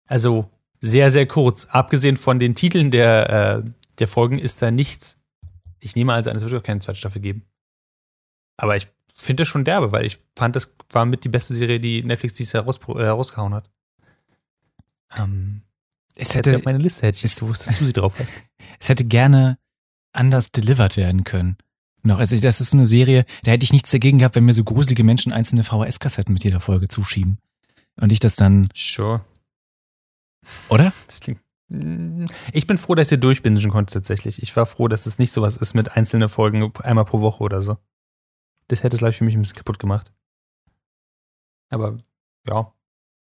[0.07, 0.49] also
[0.81, 1.65] sehr, sehr kurz.
[1.65, 5.17] Abgesehen von den Titeln der, äh, der Folgen ist da nichts.
[5.79, 7.45] Ich nehme also an, es wird auch keine zweite Staffel geben.
[8.57, 11.79] Aber ich finde das schon derbe, weil ich fand, das war mit die beste Serie,
[11.79, 13.69] die Netflix dieses Jahr äh, rausgehauen hat.
[15.17, 15.61] Ähm,
[16.21, 18.33] Es hätte hätte, auf meine Liste, hätte ich nicht gewusst, dass du sie drauf hast.
[18.79, 19.57] es hätte gerne
[20.11, 21.57] anders delivered werden können.
[22.01, 24.53] Noch, also das ist so eine Serie, da hätte ich nichts dagegen gehabt, wenn mir
[24.53, 27.39] so gruselige Menschen einzelne VHS-Kassetten mit jeder Folge zuschieben.
[27.99, 29.21] Und ich das dann, Sure.
[30.69, 30.93] oder?
[31.07, 31.41] Das klingt.
[31.67, 34.41] Mm, Ich bin froh, dass ihr durchbingen konntet tatsächlich.
[34.41, 37.61] Ich war froh, dass es nicht sowas ist mit einzelnen Folgen einmal pro Woche oder
[37.61, 37.77] so.
[38.69, 40.13] Das hätte es, glaube ich, für mich ein bisschen kaputt gemacht.
[41.69, 41.97] Aber
[42.47, 42.73] ja,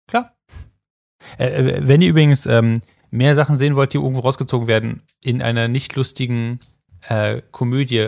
[0.07, 0.35] klar.
[1.37, 5.41] Äh, äh, wenn ihr übrigens ähm, mehr Sachen sehen wollt, die irgendwo rausgezogen werden, in
[5.41, 6.59] einer nicht lustigen
[7.07, 8.07] äh, Komödie.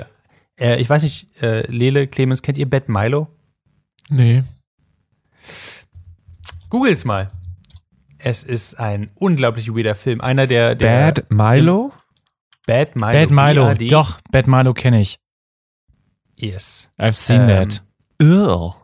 [0.59, 3.27] Äh, ich weiß nicht, äh, Lele, Clemens, kennt ihr Bad Milo?
[4.09, 4.43] Nee.
[6.69, 7.27] Googles mal.
[8.17, 10.21] Es ist ein unglaublich weirder Film.
[10.21, 11.91] Einer der, der Bad Milo?
[12.67, 13.11] Bad Milo.
[13.13, 13.87] Bad Milo, B-A-D.
[13.87, 15.17] doch, Bad Milo kenne ich.
[16.39, 16.91] Yes.
[16.99, 17.83] I've seen Ähm, that.
[18.21, 18.75] Ugh.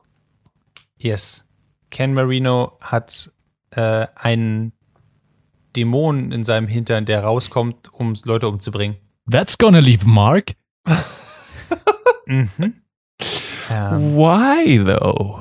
[1.00, 1.46] Yes.
[1.92, 3.32] Ken Marino hat
[3.72, 4.74] äh, einen
[5.76, 8.98] Dämon in seinem Hintern, der rauskommt, um Leute umzubringen.
[9.30, 10.54] That's gonna leave a mark.
[12.30, 12.74] Mhm.
[13.72, 15.40] Ähm, Why though?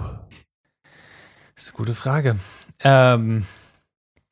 [1.55, 2.37] das ist eine gute Frage.
[2.85, 3.45] Ähm,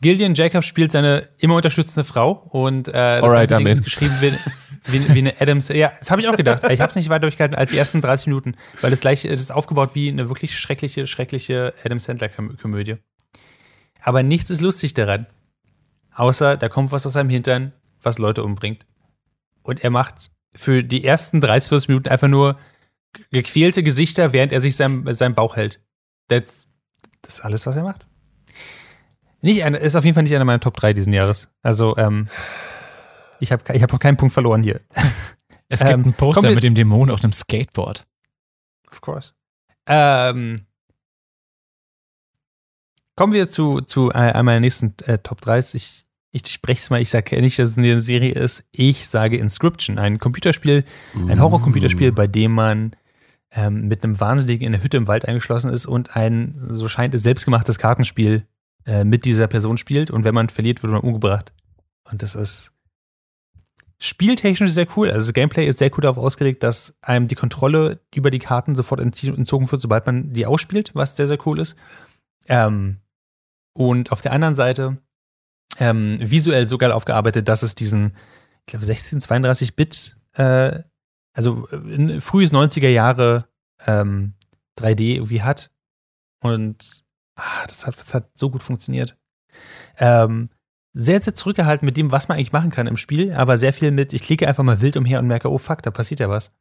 [0.00, 4.14] Gillian Jacobs spielt seine immer unterstützende Frau und äh, das Alright, ganze Ding ist geschrieben
[4.20, 4.33] wie,
[4.92, 5.68] wie, wie eine Adams.
[5.68, 6.62] Ja, das habe ich auch gedacht.
[6.70, 9.40] Ich habe es nicht weiter durchgehalten als die ersten 30 Minuten, weil das gleich es
[9.40, 12.98] ist aufgebaut wie eine wirklich schreckliche, schreckliche Adam Sandler Komödie.
[14.05, 15.27] Aber nichts ist lustig daran,
[16.12, 18.87] außer da kommt was aus seinem Hintern, was Leute umbringt.
[19.62, 22.59] Und er macht für die ersten 30, 40 Minuten einfach nur
[23.31, 25.81] gequälte Gesichter, während er sich seinem, seinem Bauch hält.
[26.29, 26.69] That's,
[27.23, 28.07] das ist alles, was er macht.
[29.40, 31.49] Nicht eine, ist auf jeden Fall nicht einer meiner Top 3 diesen Jahres.
[31.62, 32.29] Also, ähm,
[33.40, 34.81] ich habe ich hab noch keinen Punkt verloren hier.
[35.69, 38.07] Es gibt Ähm, ein Poster mit dem Dämon auf einem Skateboard.
[38.90, 39.33] Of course.
[39.87, 40.57] Ähm,
[43.16, 45.74] kommen wir zu, zu äh, einem meiner nächsten äh, Top 3s.
[45.74, 48.64] Ich, ich spreche es mal, ich sage nicht, dass es eine Serie ist.
[48.72, 50.85] Ich sage Inscription, ein Computerspiel,
[51.29, 52.96] ein Horror-Computerspiel, bei dem man
[53.53, 57.14] ähm, mit einem Wahnsinnigen in der Hütte im Wald eingeschlossen ist und ein, so scheint
[57.14, 58.46] es, selbstgemachtes Kartenspiel
[58.87, 60.11] äh, mit dieser Person spielt.
[60.11, 61.53] Und wenn man verliert, wird man umgebracht.
[62.11, 62.72] Und das ist
[63.98, 65.11] spieltechnisch sehr cool.
[65.11, 68.74] Also das Gameplay ist sehr gut darauf ausgelegt, dass einem die Kontrolle über die Karten
[68.74, 71.77] sofort entzogen wird, sobald man die ausspielt, was sehr, sehr cool ist.
[72.48, 72.98] Ähm,
[73.75, 74.99] und auf der anderen Seite
[75.79, 78.17] ähm, visuell so geil aufgearbeitet, dass es diesen,
[78.61, 80.81] ich glaube, 1632-Bit, äh,
[81.35, 83.49] also in frühes 90er Jahre
[83.87, 84.35] ähm,
[84.79, 85.71] 3D irgendwie hat.
[86.41, 87.05] Und
[87.37, 89.19] ah, das, hat, das hat so gut funktioniert.
[89.99, 90.51] Ähm,
[90.93, 93.91] sehr, sehr zurückgehalten mit dem, was man eigentlich machen kann im Spiel, aber sehr viel
[93.91, 96.53] mit, ich klicke einfach mal wild umher und merke, oh fuck, da passiert ja was.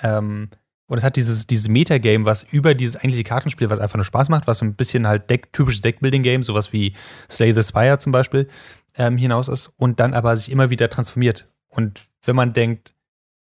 [0.00, 0.48] Ähm,
[0.86, 4.28] und es hat dieses, dieses Metagame, was über dieses eigentliche Kartenspiel, was einfach nur Spaß
[4.28, 6.94] macht, was so ein bisschen halt Deck, typisches Deckbuilding-Game, sowas wie
[7.30, 8.48] Slay the Spire zum Beispiel,
[8.96, 11.48] ähm, hinaus ist und dann aber sich immer wieder transformiert.
[11.68, 12.94] Und wenn man denkt,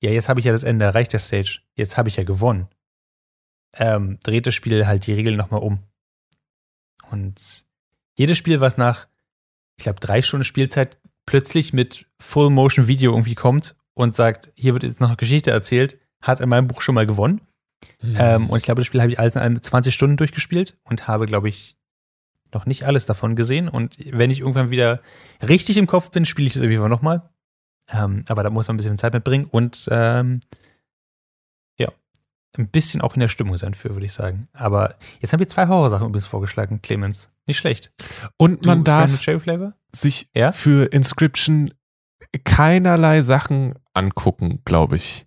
[0.02, 2.68] ja, jetzt habe ich ja das Ende erreicht der Stage, jetzt habe ich ja gewonnen,
[3.76, 5.80] ähm, dreht das Spiel halt die Regeln nochmal um.
[7.12, 7.66] Und
[8.18, 9.08] jedes Spiel, was nach
[9.78, 15.00] ich glaube, drei Stunden Spielzeit plötzlich mit Full-Motion-Video irgendwie kommt und sagt, hier wird jetzt
[15.00, 17.42] noch eine Geschichte erzählt, hat in meinem Buch schon mal gewonnen.
[18.02, 18.16] Mhm.
[18.18, 21.08] Ähm, und ich glaube, das Spiel habe ich alles in allem 20 Stunden durchgespielt und
[21.08, 21.76] habe, glaube ich,
[22.54, 23.68] noch nicht alles davon gesehen.
[23.68, 25.02] Und wenn ich irgendwann wieder
[25.48, 27.30] richtig im Kopf bin, spiele ich es irgendwie nochmal.
[27.92, 30.40] Ähm, aber da muss man ein bisschen Zeit mitbringen und ähm,
[31.78, 31.92] ja,
[32.58, 34.48] ein bisschen auch in der Stimmung sein für, würde ich sagen.
[34.54, 37.30] Aber jetzt haben wir zwei Horrorsachen übrigens vorgeschlagen, Clemens.
[37.46, 37.92] Nicht schlecht.
[38.38, 39.74] Und man du, darf Cherry Flavor?
[39.92, 40.54] sich Ja?
[40.54, 41.74] für Inscription
[42.46, 45.26] keinerlei Sachen angucken, glaube ich.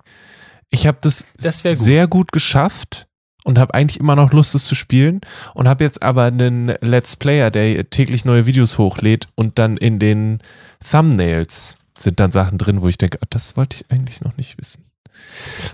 [0.70, 1.78] Ich habe das, Das gut.
[1.78, 3.06] sehr gut geschafft
[3.44, 5.20] und habe eigentlich immer noch Lust, es zu spielen
[5.54, 9.98] und habe jetzt aber einen Let's Player, der täglich neue Videos hochlädt und dann in
[9.98, 10.40] den
[10.88, 14.58] Thumbnails sind dann Sachen drin, wo ich denke, ah, das wollte ich eigentlich noch nicht
[14.58, 14.84] wissen.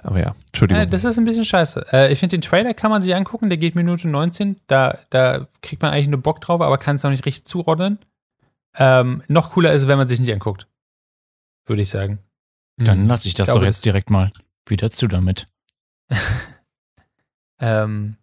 [0.05, 0.83] Aber ja, Entschuldigung.
[0.85, 1.87] Äh, das ist ein bisschen scheiße.
[1.93, 4.57] Äh, ich finde, den Trailer kann man sich angucken, der geht Minute 19.
[4.69, 7.99] Da, da kriegt man eigentlich nur Bock drauf, aber kann es noch nicht richtig zuordnen.
[8.77, 10.69] Ähm, noch cooler ist, es, wenn man sich nicht anguckt.
[11.67, 12.21] Würde ich sagen.
[12.77, 14.31] Dann lasse ich das Ich glaube, doch jetzt das- direkt mal
[14.67, 15.47] wieder zu damit.
[17.61, 18.17] Ähm,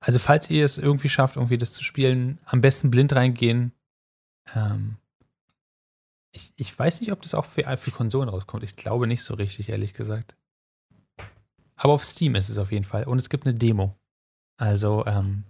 [0.00, 3.72] also, falls ihr es irgendwie schafft, irgendwie das zu spielen, am besten blind reingehen.
[4.54, 4.96] Ähm,
[6.32, 8.62] ich, ich weiß nicht, ob das auch für, für Konsolen rauskommt.
[8.62, 10.36] Ich glaube nicht so richtig, ehrlich gesagt.
[11.76, 13.04] Aber auf Steam ist es auf jeden Fall.
[13.04, 13.96] Und es gibt eine Demo.
[14.58, 15.44] Also, ähm,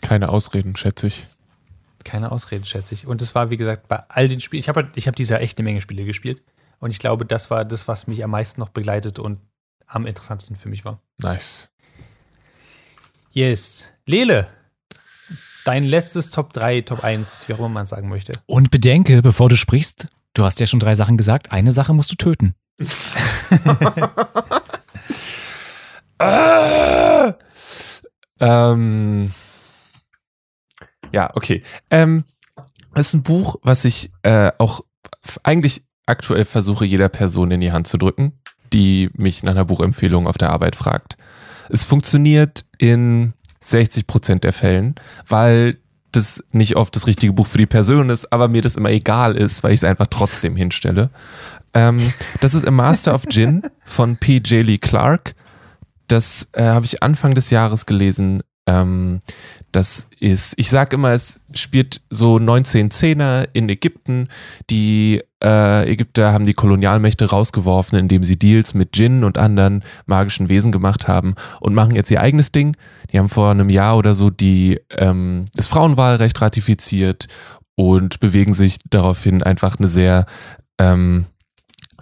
[0.00, 1.26] Keine Ausreden, schätze ich.
[2.04, 3.06] keine Ausrede, schätze ich.
[3.08, 5.40] Und es war, wie gesagt, bei all den Spielen, ich habe ich hab dieses Jahr
[5.40, 6.40] echt eine Menge Spiele gespielt.
[6.82, 9.38] Und ich glaube, das war das, was mich am meisten noch begleitet und
[9.86, 10.98] am interessantesten für mich war.
[11.18, 11.70] Nice.
[13.30, 13.84] Yes.
[14.04, 14.48] Lele,
[15.64, 18.32] dein letztes Top 3, Top 1, wie auch immer man es sagen möchte.
[18.46, 22.10] Und bedenke, bevor du sprichst, du hast ja schon drei Sachen gesagt, eine Sache musst
[22.10, 22.56] du töten.
[26.18, 27.34] Ah!
[28.40, 29.32] Ähm,
[31.12, 31.62] ja, okay.
[31.90, 32.24] Ähm,
[32.92, 34.80] das ist ein Buch, was ich äh, auch
[35.44, 38.32] eigentlich aktuell versuche, jeder Person in die Hand zu drücken,
[38.72, 41.16] die mich nach einer Buchempfehlung auf der Arbeit fragt.
[41.68, 44.94] Es funktioniert in 60 Prozent der Fällen,
[45.28, 45.78] weil
[46.10, 49.36] das nicht oft das richtige Buch für die Person ist, aber mir das immer egal
[49.36, 51.10] ist, weil ich es einfach trotzdem hinstelle.
[51.74, 54.36] Ähm, das ist A Master of Gin von P.
[54.36, 54.64] J.
[54.64, 55.34] Lee Clark.
[56.08, 58.42] Das äh, habe ich Anfang des Jahres gelesen.
[58.66, 59.22] Ähm,
[59.72, 64.28] das ist, ich sag immer, es spielt so 1910er in Ägypten.
[64.68, 70.50] Die äh, Ägypter haben die Kolonialmächte rausgeworfen, indem sie Deals mit Djinn und anderen magischen
[70.50, 72.76] Wesen gemacht haben und machen jetzt ihr eigenes Ding.
[73.10, 77.28] Die haben vor einem Jahr oder so die, ähm, das Frauenwahlrecht ratifiziert
[77.74, 80.26] und bewegen sich daraufhin einfach eine sehr
[80.78, 81.26] ähm,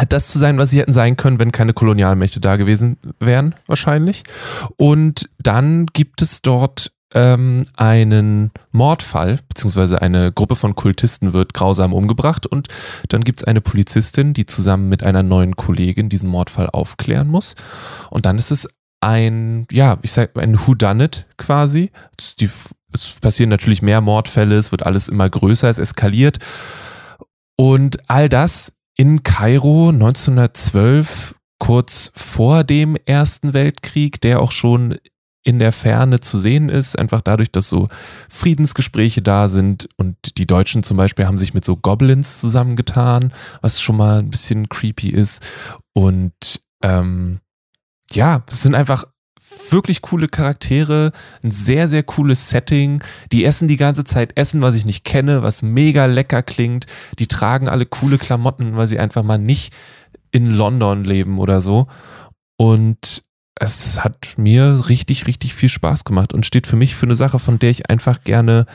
[0.08, 4.22] das zu sein, was sie hätten sein können, wenn keine Kolonialmächte da gewesen wären, wahrscheinlich.
[4.76, 11.92] Und dann gibt es dort ähm, einen Mordfall, beziehungsweise eine Gruppe von Kultisten wird grausam
[11.92, 12.68] umgebracht und
[13.08, 17.56] dann gibt es eine Polizistin, die zusammen mit einer neuen Kollegin diesen Mordfall aufklären muss.
[18.10, 18.68] Und dann ist es
[19.00, 21.90] ein, ja, ich sag, ein Whodunit quasi.
[22.38, 26.38] Die, es passieren natürlich mehr Mordfälle, es wird alles immer größer, es eskaliert.
[27.56, 34.98] Und all das in Kairo 1912, kurz vor dem Ersten Weltkrieg, der auch schon
[35.42, 37.88] in der Ferne zu sehen ist, einfach dadurch, dass so
[38.28, 43.80] Friedensgespräche da sind und die Deutschen zum Beispiel haben sich mit so Goblins zusammengetan, was
[43.80, 45.42] schon mal ein bisschen creepy ist.
[45.94, 47.40] Und ähm,
[48.12, 49.04] ja, es sind einfach
[49.70, 53.02] wirklich coole Charaktere, ein sehr, sehr cooles Setting.
[53.32, 56.86] Die essen die ganze Zeit Essen, was ich nicht kenne, was mega lecker klingt.
[57.18, 59.72] Die tragen alle coole Klamotten, weil sie einfach mal nicht
[60.30, 61.86] in London leben oder so.
[62.58, 63.22] Und
[63.54, 67.38] es hat mir richtig, richtig viel Spaß gemacht und steht für mich für eine Sache,
[67.38, 68.66] von der ich einfach gerne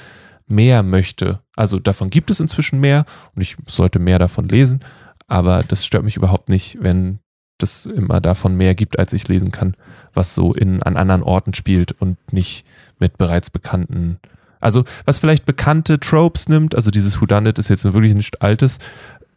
[0.48, 1.40] mehr möchte.
[1.56, 4.82] Also davon gibt es inzwischen mehr und ich sollte mehr davon lesen,
[5.28, 7.20] aber das stört mich überhaupt nicht, wenn
[7.58, 9.76] das immer davon mehr gibt, als ich lesen kann,
[10.14, 12.66] was so in, an anderen Orten spielt und nicht
[13.00, 14.20] mit bereits bekannten,
[14.60, 18.80] also was vielleicht bekannte Tropes nimmt, also dieses Whodunit ist jetzt wirklich nichts Altes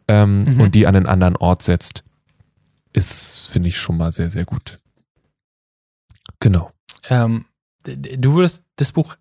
[0.07, 0.59] ähm, Mhm.
[0.59, 2.03] und die an einen anderen Ort setzt,
[2.93, 4.78] ist, finde ich, schon mal sehr, sehr gut.
[6.39, 6.71] Genau.
[7.09, 7.45] Ähm,
[7.83, 9.15] du würdest das Buch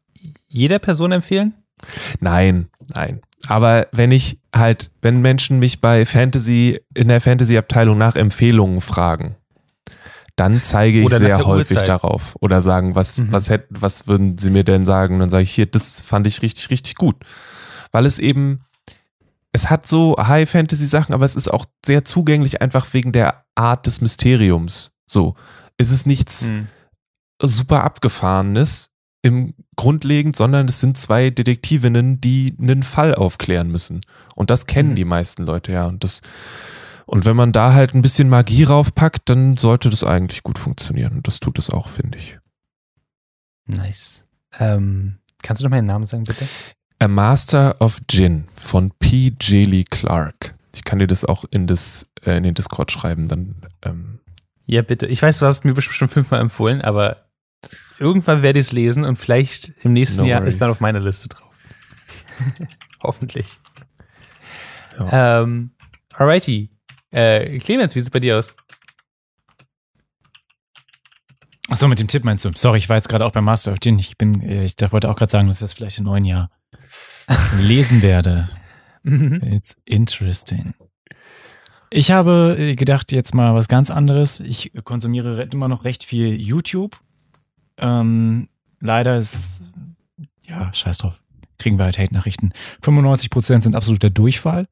[0.49, 1.55] jeder Person empfehlen?
[2.21, 3.21] Nein, nein.
[3.47, 9.37] Aber wenn ich halt, wenn Menschen mich bei Fantasy, in der Fantasy-Abteilung nach Empfehlungen fragen,
[10.35, 11.89] dann zeige ich Oder sehr häufig Uhrzeit.
[11.89, 12.37] darauf.
[12.41, 13.33] Oder sagen, was, Mhm.
[13.33, 15.15] was hätten, was würden sie mir denn sagen?
[15.15, 17.17] Und dann sage ich hier, das fand ich richtig, richtig gut.
[17.93, 18.59] Weil es eben,
[19.53, 24.01] es hat so High-Fantasy-Sachen, aber es ist auch sehr zugänglich, einfach wegen der Art des
[24.01, 24.93] Mysteriums.
[25.07, 25.35] So.
[25.77, 26.69] Es ist nichts Hm.
[27.43, 28.91] Super abgefahrenes
[29.23, 34.01] im grundlegend, sondern es sind zwei Detektivinnen, die einen Fall aufklären müssen.
[34.35, 34.97] Und das kennen Mhm.
[34.97, 35.87] die meisten Leute ja.
[35.87, 36.21] Und das,
[37.07, 41.15] und wenn man da halt ein bisschen Magie raufpackt, dann sollte das eigentlich gut funktionieren.
[41.15, 42.39] Und das tut es auch, finde ich.
[43.67, 44.25] Nice.
[44.59, 46.47] Ähm, kannst du noch mal den Namen sagen, bitte?
[47.01, 49.33] A Master of Gin von P.
[49.41, 49.67] J.
[49.67, 50.55] Lee Clark.
[50.75, 54.21] Ich kann dir das auch in, das, äh, in den Discord schreiben, dann ähm,
[54.67, 55.07] Ja, bitte.
[55.07, 57.28] Ich weiß, du hast mir bestimmt schon fünfmal empfohlen, aber
[57.99, 60.77] irgendwann werde ich es lesen und vielleicht im nächsten No Jahr ist dann worries.
[60.77, 61.51] auf meiner Liste drauf.
[63.03, 63.59] Hoffentlich.
[65.13, 65.71] Ähm,
[66.15, 66.71] alrighty.
[67.11, 68.55] Äh, Clemens, wie sieht es bei dir aus?
[71.71, 72.51] Achso, mit dem Tipp meinst du?
[72.55, 73.99] Sorry, ich war jetzt gerade auch beim Master of Gin.
[73.99, 76.51] Ich bin, äh, ich wollte auch gerade sagen, dass ich das vielleicht im neuen Jahr
[77.61, 78.49] lesen werde.
[79.05, 80.75] It's interesting.
[81.91, 84.41] Ich habe äh, gedacht, jetzt mal was ganz anderes.
[84.41, 86.99] Ich konsumiere re- immer noch recht viel YouTube.
[87.79, 88.49] Ähm,
[88.81, 89.77] leider ist,
[90.45, 91.21] ja, scheiß drauf.
[91.59, 92.53] Kriegen wir halt Hate-Nachrichten.
[92.83, 94.69] 95% sind absoluter Durchfall.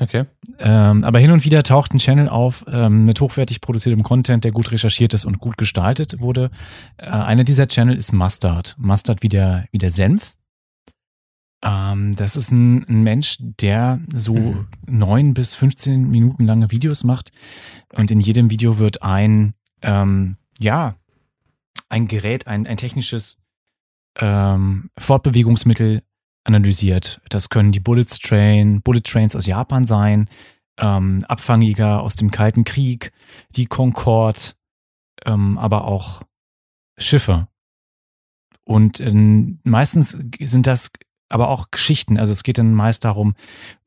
[0.00, 0.24] Okay.
[0.58, 4.50] Ähm, aber hin und wieder taucht ein Channel auf ähm, mit hochwertig produziertem Content, der
[4.50, 6.50] gut recherchiert ist und gut gestaltet wurde.
[6.96, 8.74] Äh, einer dieser Channel ist Mustard.
[8.78, 10.34] Mustard wie der, wie der Senf.
[11.62, 14.66] Ähm, das ist ein, ein Mensch, der so Mhm.
[14.86, 17.30] neun bis 15 Minuten lange Videos macht.
[17.92, 20.96] Und in jedem Video wird ein, ähm, ja,
[21.88, 23.42] ein Gerät, ein, ein technisches
[24.18, 26.02] ähm, Fortbewegungsmittel
[26.44, 27.20] analysiert.
[27.28, 30.28] Das können die Bullet Train, Bullet Trains aus Japan sein,
[30.78, 33.12] ähm, Abfangjäger aus dem Kalten Krieg,
[33.50, 34.52] die Concorde,
[35.24, 36.22] ähm, aber auch
[36.98, 37.48] Schiffe.
[38.64, 40.90] Und ähm, meistens sind das
[41.28, 42.18] aber auch Geschichten.
[42.18, 43.34] Also es geht dann meist darum,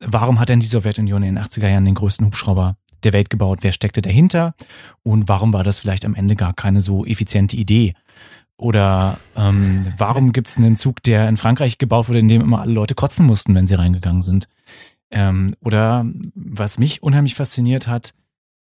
[0.00, 3.60] warum hat denn die Sowjetunion in den 80er Jahren den größten Hubschrauber der Welt gebaut?
[3.62, 4.54] Wer steckte dahinter?
[5.02, 7.94] Und warum war das vielleicht am Ende gar keine so effiziente Idee?
[8.56, 12.60] Oder ähm, warum gibt es einen Zug, der in Frankreich gebaut wurde, in dem immer
[12.60, 14.48] alle Leute kotzen mussten, wenn sie reingegangen sind?
[15.10, 18.14] Ähm, oder was mich unheimlich fasziniert hat,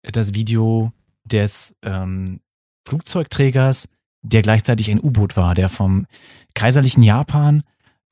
[0.03, 0.93] das Video
[1.25, 2.41] des ähm,
[2.87, 3.89] Flugzeugträgers,
[4.23, 6.07] der gleichzeitig ein U-Boot war, der vom
[6.55, 7.63] kaiserlichen Japan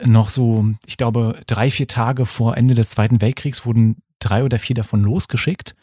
[0.05, 4.59] noch so, ich glaube, drei, vier Tage vor Ende des Zweiten Weltkriegs wurden drei oder
[4.59, 5.77] vier davon losgeschickt,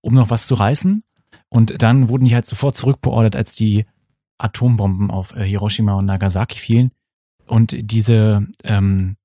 [0.00, 1.02] um noch was zu reißen.
[1.48, 3.86] Und dann wurden die halt sofort zurückbeordert, als die
[4.38, 6.90] Atombomben auf äh, Hiroshima und Nagasaki fielen.
[7.46, 9.16] Und diese ähm,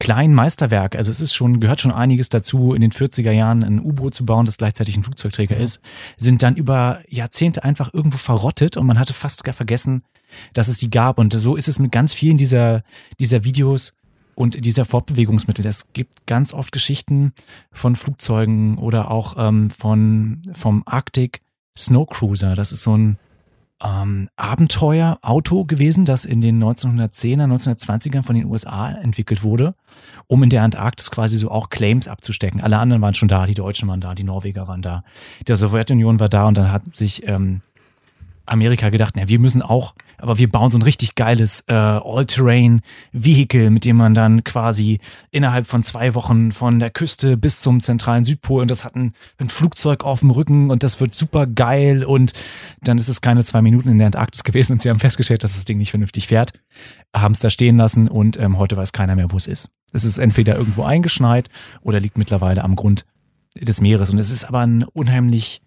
[0.00, 3.80] kleinen Meisterwerke, also es ist schon, gehört schon einiges dazu, in den 40er Jahren ein
[3.80, 5.82] U-Boot zu bauen, das gleichzeitig ein Flugzeugträger ist,
[6.16, 10.04] sind dann über Jahrzehnte einfach irgendwo verrottet und man hatte fast gar vergessen,
[10.52, 11.18] dass es die gab.
[11.18, 12.82] Und so ist es mit ganz vielen dieser,
[13.18, 13.94] dieser Videos
[14.38, 15.66] und dieser Fortbewegungsmittel.
[15.66, 17.32] Es gibt ganz oft Geschichten
[17.72, 21.40] von Flugzeugen oder auch ähm, von, vom Arctic
[21.76, 22.54] Snow Cruiser.
[22.54, 23.18] Das ist so ein
[23.82, 29.74] ähm, Abenteuerauto gewesen, das in den 1910er, 1920ern von den USA entwickelt wurde,
[30.28, 32.60] um in der Antarktis quasi so auch Claims abzustecken.
[32.60, 35.02] Alle anderen waren schon da, die Deutschen waren da, die Norweger waren da,
[35.48, 37.62] der Sowjetunion war da und dann hat sich ähm,
[38.48, 43.70] Amerika gedacht, na, wir müssen auch, aber wir bauen so ein richtig geiles äh, All-Terrain-Vehikel,
[43.70, 44.98] mit dem man dann quasi
[45.30, 49.12] innerhalb von zwei Wochen von der Küste bis zum zentralen Südpol und das hat ein,
[49.38, 52.32] ein Flugzeug auf dem Rücken und das wird super geil und
[52.82, 55.54] dann ist es keine zwei Minuten in der Antarktis gewesen und sie haben festgestellt, dass
[55.54, 56.52] das Ding nicht vernünftig fährt,
[57.14, 59.70] haben es da stehen lassen und ähm, heute weiß keiner mehr, wo es ist.
[59.92, 61.48] Es ist entweder irgendwo eingeschneit
[61.82, 63.06] oder liegt mittlerweile am Grund
[63.54, 65.62] des Meeres und es ist aber ein unheimlich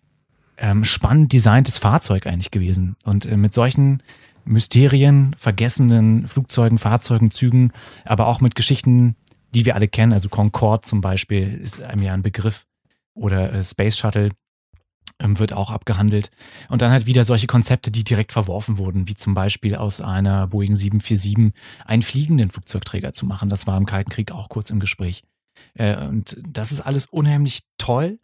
[0.62, 2.96] ähm, spannend designtes Fahrzeug eigentlich gewesen.
[3.04, 4.02] Und äh, mit solchen
[4.46, 7.72] Mysterien, vergessenen Flugzeugen, Fahrzeugen, Zügen,
[8.06, 9.16] aber auch mit Geschichten,
[9.54, 12.66] die wir alle kennen, also Concorde zum Beispiel ist einem ja ein Begriff
[13.14, 14.30] oder äh, Space Shuttle
[15.20, 16.32] ähm, wird auch abgehandelt.
[16.70, 20.48] Und dann halt wieder solche Konzepte, die direkt verworfen wurden, wie zum Beispiel aus einer
[20.48, 21.54] Boeing 747
[21.86, 23.50] einen fliegenden Flugzeugträger zu machen.
[23.50, 25.24] Das war im Kalten Krieg auch kurz im Gespräch.
[25.74, 28.20] Äh, und das ist alles unheimlich toll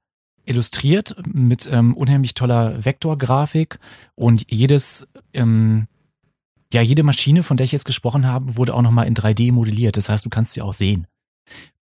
[0.47, 3.79] illustriert mit ähm, unheimlich toller Vektorgrafik
[4.15, 5.87] und jedes, ähm,
[6.73, 9.97] ja, jede Maschine, von der ich jetzt gesprochen habe, wurde auch nochmal in 3D modelliert.
[9.97, 11.07] Das heißt, du kannst sie auch sehen.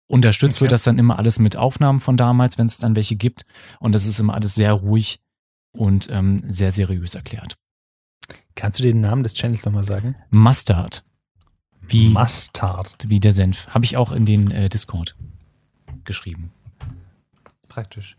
[0.07, 0.61] Unterstützt Okay.
[0.61, 3.45] wird das dann immer alles mit Aufnahmen von damals, wenn es dann welche gibt.
[3.79, 5.19] Und das ist immer alles sehr ruhig
[5.71, 7.57] und ähm, sehr seriös erklärt.
[8.55, 10.15] Kannst du den Namen des Channels nochmal sagen?
[10.29, 11.03] Mustard.
[11.87, 12.95] Wie, Mustard.
[13.07, 13.67] wie der Senf.
[13.67, 15.15] Habe ich auch in den äh, Discord
[16.03, 16.51] geschrieben.
[17.67, 18.15] Praktisch.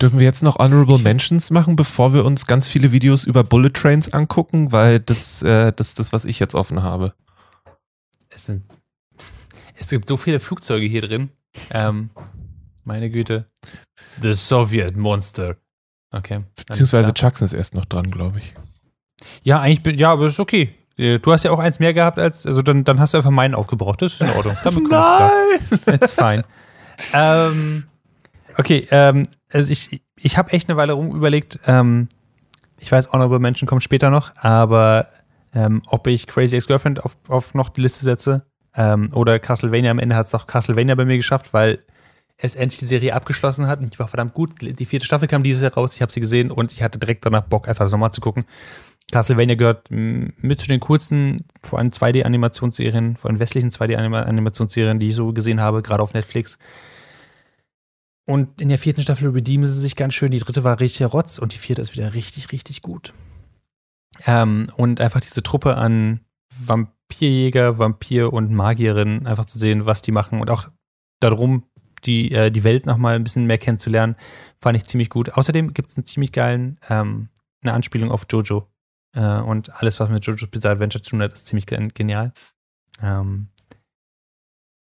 [0.00, 3.70] Dürfen wir jetzt noch Honorable Mentions machen, bevor wir uns ganz viele Videos über Bullet
[3.70, 4.72] Trains angucken?
[4.72, 7.14] Weil das, äh, das ist das, was ich jetzt offen habe.
[8.30, 8.64] Es, sind,
[9.76, 11.30] es gibt so viele Flugzeuge hier drin.
[11.70, 12.10] Ähm,
[12.84, 13.46] meine Güte.
[14.20, 15.56] The Soviet Monster.
[16.10, 16.40] Okay.
[16.54, 17.12] Beziehungsweise.
[17.14, 18.54] Jackson ist erst noch dran, glaube ich.
[19.42, 20.74] Ja, eigentlich bin, ja, aber ist okay.
[20.96, 23.30] Äh, Du hast ja auch eins mehr gehabt als, also dann, dann hast du einfach
[23.30, 24.02] meinen aufgebraucht.
[24.02, 24.56] Das ist in Ordnung.
[24.62, 24.84] Damit.
[24.90, 25.60] Nein!
[25.86, 26.42] It's fine.
[27.12, 27.84] ähm,
[28.58, 32.08] okay, ähm, also ich, ich habe echt eine Weile rum überlegt, ähm,
[32.80, 35.08] ich weiß, Honorable Mention kommt später noch, aber
[35.54, 38.46] ähm, ob ich Crazy Ex-Girlfriend auf, auf noch die Liste setze
[38.76, 41.78] ähm, oder Castlevania, am Ende hat es auch Castlevania bei mir geschafft, weil
[42.36, 44.50] es endlich die Serie abgeschlossen hat und die war verdammt gut.
[44.60, 47.24] Die vierte Staffel kam dieses Jahr raus, ich habe sie gesehen und ich hatte direkt
[47.24, 48.44] danach Bock, einfach das nochmal zu gucken.
[49.12, 55.14] Castlevania gehört mit zu den coolsten, vor allem 2D-Animationsserien, vor allem westlichen 2D-Animationsserien, die ich
[55.14, 56.58] so gesehen habe, gerade auf Netflix.
[58.26, 60.30] Und in der vierten Staffel redeemen sie sich ganz schön.
[60.30, 63.12] Die dritte war richtig Rotz und die vierte ist wieder richtig, richtig gut.
[64.26, 66.20] Ähm, und einfach diese Truppe an
[66.56, 70.68] Vampirjäger, Vampir und Magierinnen einfach zu sehen, was die machen und auch
[71.20, 71.64] darum,
[72.04, 74.16] die, äh, die Welt nochmal ein bisschen mehr kennenzulernen,
[74.60, 75.32] fand ich ziemlich gut.
[75.34, 77.28] Außerdem gibt es einen ziemlich geilen, ähm,
[77.62, 78.68] eine Anspielung auf Jojo.
[79.14, 82.32] Äh, und alles, was mit Jojo's Bizarre Adventure zu tun hat, ist ziemlich gen- genial.
[83.02, 83.48] Ähm,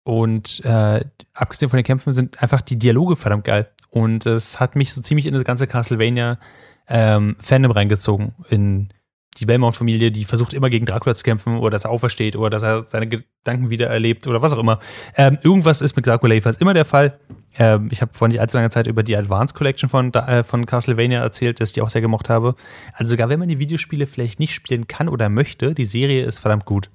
[0.04, 3.70] und äh, abgesehen von den Kämpfen sind einfach die Dialoge verdammt geil.
[3.89, 6.39] Und es hat mich so ziemlich in das ganze Castlevania
[6.88, 8.34] ähm, Fandom reingezogen.
[8.49, 8.89] In
[9.38, 12.64] die Belmont-Familie, die versucht immer gegen Dracula zu kämpfen oder dass er aufersteht oder dass
[12.64, 14.80] er seine Gedanken wieder erlebt oder was auch immer.
[15.16, 17.18] Ähm, irgendwas ist mit Dracula jedenfalls immer der Fall.
[17.58, 20.66] Ähm, ich habe vor nicht allzu langer Zeit über die Advanced Collection von, äh, von
[20.66, 22.56] Castlevania erzählt, dass ich die auch sehr gemocht habe.
[22.93, 26.39] Also sogar wenn man die Videospiele vielleicht nicht spielen kann oder möchte, die Serie ist
[26.39, 26.89] verdammt gut.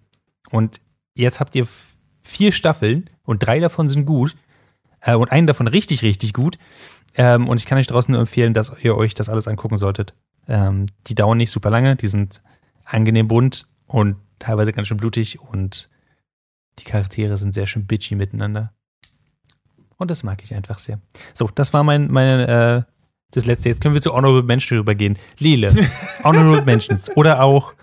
[0.51, 0.81] Und
[1.15, 1.67] jetzt habt ihr
[2.27, 4.37] vier Staffeln und drei davon sind gut
[5.01, 6.59] äh, und einen davon richtig, richtig gut.
[7.17, 10.15] Ähm, und ich kann euch draußen nur empfehlen, dass ihr euch das alles angucken solltet.
[10.49, 12.43] Ähm, die dauern nicht super lange, die sind
[12.85, 15.89] angenehm bunt und teilweise ganz schön blutig und
[16.79, 18.73] die Charaktere sind sehr schön bitchy miteinander.
[19.97, 21.01] Und das mag ich einfach sehr.
[21.33, 22.93] So, das war mein, meine, äh,
[23.31, 23.71] das letzte.
[23.71, 25.19] Jetzt können wir zu Honorable Mentions rübergehen.
[25.39, 25.75] Lele,
[26.25, 27.75] Honorable Mentions oder auch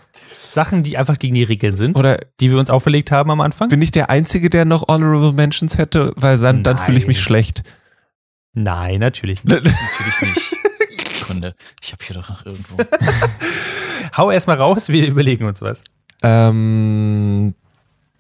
[0.54, 3.70] Sachen, die einfach gegen die Regeln sind, Oder die wir uns auferlegt haben am Anfang.
[3.70, 6.14] bin ich der Einzige, der noch Honorable Mentions hätte?
[6.16, 7.64] Weil dann, dann fühle ich mich schlecht.
[8.54, 9.56] Nein, natürlich nicht.
[9.64, 10.56] Natürlich nicht.
[11.20, 11.56] Sekunde.
[11.82, 12.78] Ich habe hier doch noch irgendwo.
[14.18, 15.82] Hau erstmal raus, wir überlegen uns was.
[16.22, 17.56] Ähm,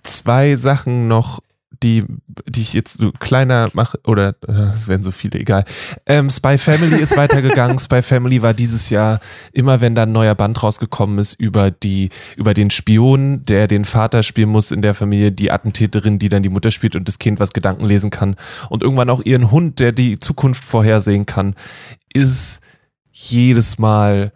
[0.01, 1.41] zwei Sachen noch,
[1.83, 2.05] die,
[2.47, 5.65] die ich jetzt so kleiner mache, oder äh, es werden so viele, egal.
[6.05, 7.77] Ähm, Spy Family ist weitergegangen.
[7.79, 9.19] Spy Family war dieses Jahr
[9.51, 13.85] immer, wenn da ein neuer Band rausgekommen ist, über die, über den Spion, der den
[13.85, 17.19] Vater spielen muss in der Familie, die Attentäterin, die dann die Mutter spielt und das
[17.19, 18.35] Kind, was Gedanken lesen kann
[18.69, 21.55] und irgendwann auch ihren Hund, der die Zukunft vorhersehen kann,
[22.13, 22.61] ist
[23.11, 24.31] jedes Mal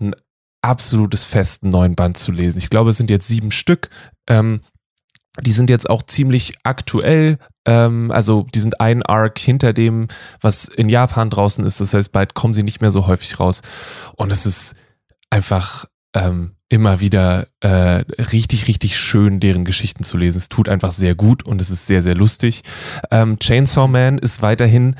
[0.00, 0.14] ein
[0.62, 2.58] absolutes Fest, einen neuen Band zu lesen.
[2.58, 3.90] Ich glaube, es sind jetzt sieben Stück.
[4.28, 4.60] Ähm,
[5.40, 7.38] die sind jetzt auch ziemlich aktuell.
[7.64, 10.08] Ähm, also die sind ein Arc hinter dem,
[10.40, 11.80] was in Japan draußen ist.
[11.80, 13.62] Das heißt, bald kommen sie nicht mehr so häufig raus.
[14.16, 14.74] Und es ist
[15.30, 20.38] einfach ähm, immer wieder äh, richtig, richtig schön, deren Geschichten zu lesen.
[20.38, 22.62] Es tut einfach sehr gut und es ist sehr, sehr lustig.
[23.10, 24.96] Ähm, Chainsaw Man ist weiterhin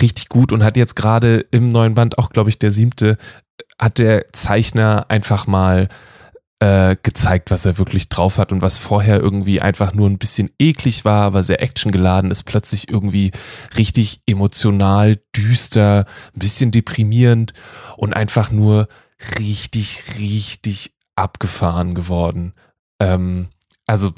[0.00, 3.18] richtig gut und hat jetzt gerade im neuen Band, auch glaube ich der siebte,
[3.78, 5.88] hat der Zeichner einfach mal
[6.60, 10.50] äh, gezeigt, was er wirklich drauf hat und was vorher irgendwie einfach nur ein bisschen
[10.58, 13.32] eklig war, aber sehr actiongeladen ist, plötzlich irgendwie
[13.76, 17.52] richtig emotional, düster, ein bisschen deprimierend
[17.96, 18.88] und einfach nur
[19.38, 22.54] richtig, richtig abgefahren geworden.
[23.00, 23.48] Ähm,
[23.86, 24.12] also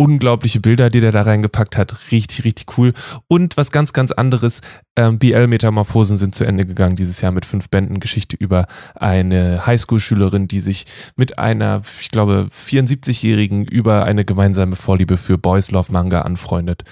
[0.00, 2.10] unglaubliche Bilder, die der da reingepackt hat.
[2.10, 2.94] Richtig, richtig cool.
[3.28, 4.62] Und was ganz, ganz anderes,
[4.96, 10.48] ähm, BL-Metamorphosen sind zu Ende gegangen dieses Jahr mit fünf Bänden Geschichte über eine Highschool-Schülerin,
[10.48, 10.86] die sich
[11.16, 16.84] mit einer, ich glaube, 74-Jährigen über eine gemeinsame Vorliebe für Boys Love Manga anfreundet.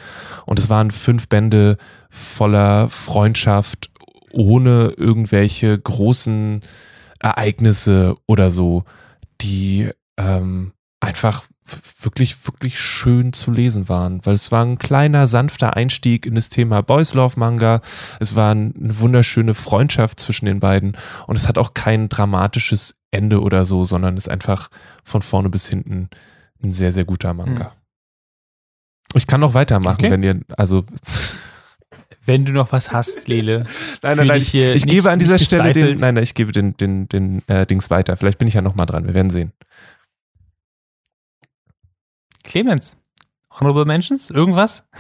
[0.44, 1.78] Und es waren fünf Bände
[2.10, 3.90] voller Freundschaft,
[4.32, 6.60] ohne irgendwelche großen
[7.20, 8.84] Ereignisse oder so,
[9.40, 9.88] die
[10.18, 11.44] ähm, einfach
[12.02, 16.48] wirklich, wirklich schön zu lesen waren, weil es war ein kleiner, sanfter Einstieg in das
[16.48, 17.80] Thema Boys Love Manga.
[18.20, 20.96] Es war eine wunderschöne Freundschaft zwischen den beiden
[21.26, 24.68] und es hat auch kein dramatisches Ende oder so, sondern ist einfach
[25.04, 26.10] von vorne bis hinten
[26.62, 27.72] ein sehr, sehr guter Manga.
[29.14, 30.10] Ich kann noch weitermachen, Okay.
[30.10, 30.84] wenn ihr, also
[32.24, 33.64] Wenn du noch was hast, Lele.
[34.02, 34.40] Nein, nein, nein.
[34.42, 37.42] Ich, ich nicht- gebe an dieser Stelle den, nein, nein, ich gebe den, den, den
[37.48, 38.18] äh, Dings weiter.
[38.18, 39.06] Vielleicht bin ich ja nochmal dran.
[39.06, 39.52] Wir werden sehen.
[42.48, 42.96] Clemens,
[43.50, 44.30] Honorable Mentions?
[44.30, 44.84] Irgendwas?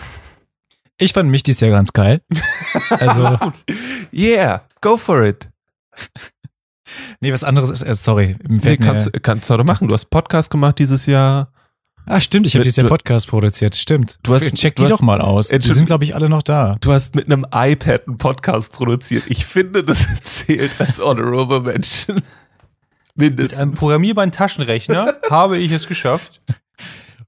[1.00, 2.22] Ich fand mich dieses Jahr ganz geil.
[2.90, 3.52] Also,
[4.12, 5.48] Yeah, go for it.
[7.20, 8.34] nee, was anderes ist, äh, sorry.
[8.48, 9.86] Nee, mir- kannst, kannst du doch machen.
[9.86, 11.52] Du hast Podcast gemacht dieses Jahr.
[12.06, 13.76] ah, stimmt, ich habe dieses Jahr Podcast produziert.
[13.76, 14.18] Stimmt.
[14.24, 15.50] Du hast- Check du die hast- doch mal aus.
[15.50, 16.74] Die sind, glaube ich, alle noch da.
[16.80, 19.22] Du hast mit einem iPad einen Podcast produziert.
[19.28, 22.16] Ich finde, das zählt als Honorable Mention.
[23.14, 23.78] Mit einem Mindestens.
[23.78, 26.40] programmierbaren Taschenrechner habe ich es geschafft.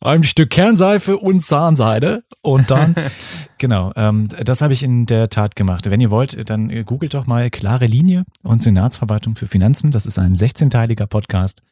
[0.00, 2.94] Ein Stück Kernseife und Zahnseide und dann,
[3.58, 5.90] genau, ähm, das habe ich in der Tat gemacht.
[5.90, 9.90] Wenn ihr wollt, dann äh, googelt doch mal Klare Linie und Senatsverwaltung für Finanzen.
[9.90, 11.62] Das ist ein 16-teiliger Podcast,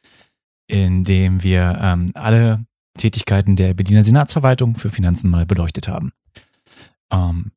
[0.67, 2.65] in dem wir ähm, alle
[2.97, 6.11] Tätigkeiten der Berliner Senatsverwaltung für Finanzen mal beleuchtet haben.
[7.11, 7.51] Ähm,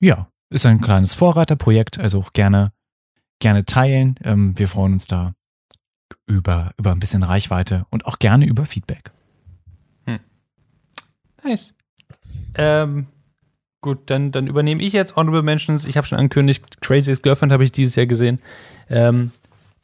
[0.00, 2.72] ja, ist ein kleines Vorreiterprojekt, also auch gerne,
[3.38, 4.16] gerne teilen.
[4.24, 5.34] Ähm, wir freuen uns da
[6.26, 9.12] über, über ein bisschen Reichweite und auch gerne über Feedback.
[11.44, 11.74] Nice.
[12.56, 13.06] Ähm,
[13.80, 15.84] gut, dann, dann übernehme ich jetzt Honorable Mentions.
[15.84, 18.40] Ich habe schon angekündigt, Craziest Girlfriend habe ich dieses Jahr gesehen.
[18.88, 19.30] Ähm,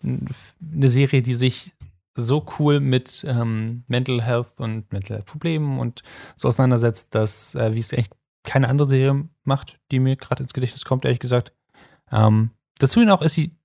[0.02, 1.72] eine Serie, die sich
[2.14, 6.02] so cool mit ähm, Mental Health und Mental Health Problemen und
[6.36, 8.10] so auseinandersetzt, dass, äh, wie es eigentlich
[8.42, 11.52] keine andere Serie macht, die mir gerade ins Gedächtnis kommt, ehrlich gesagt.
[12.10, 13.56] Ähm, dazu noch ist sie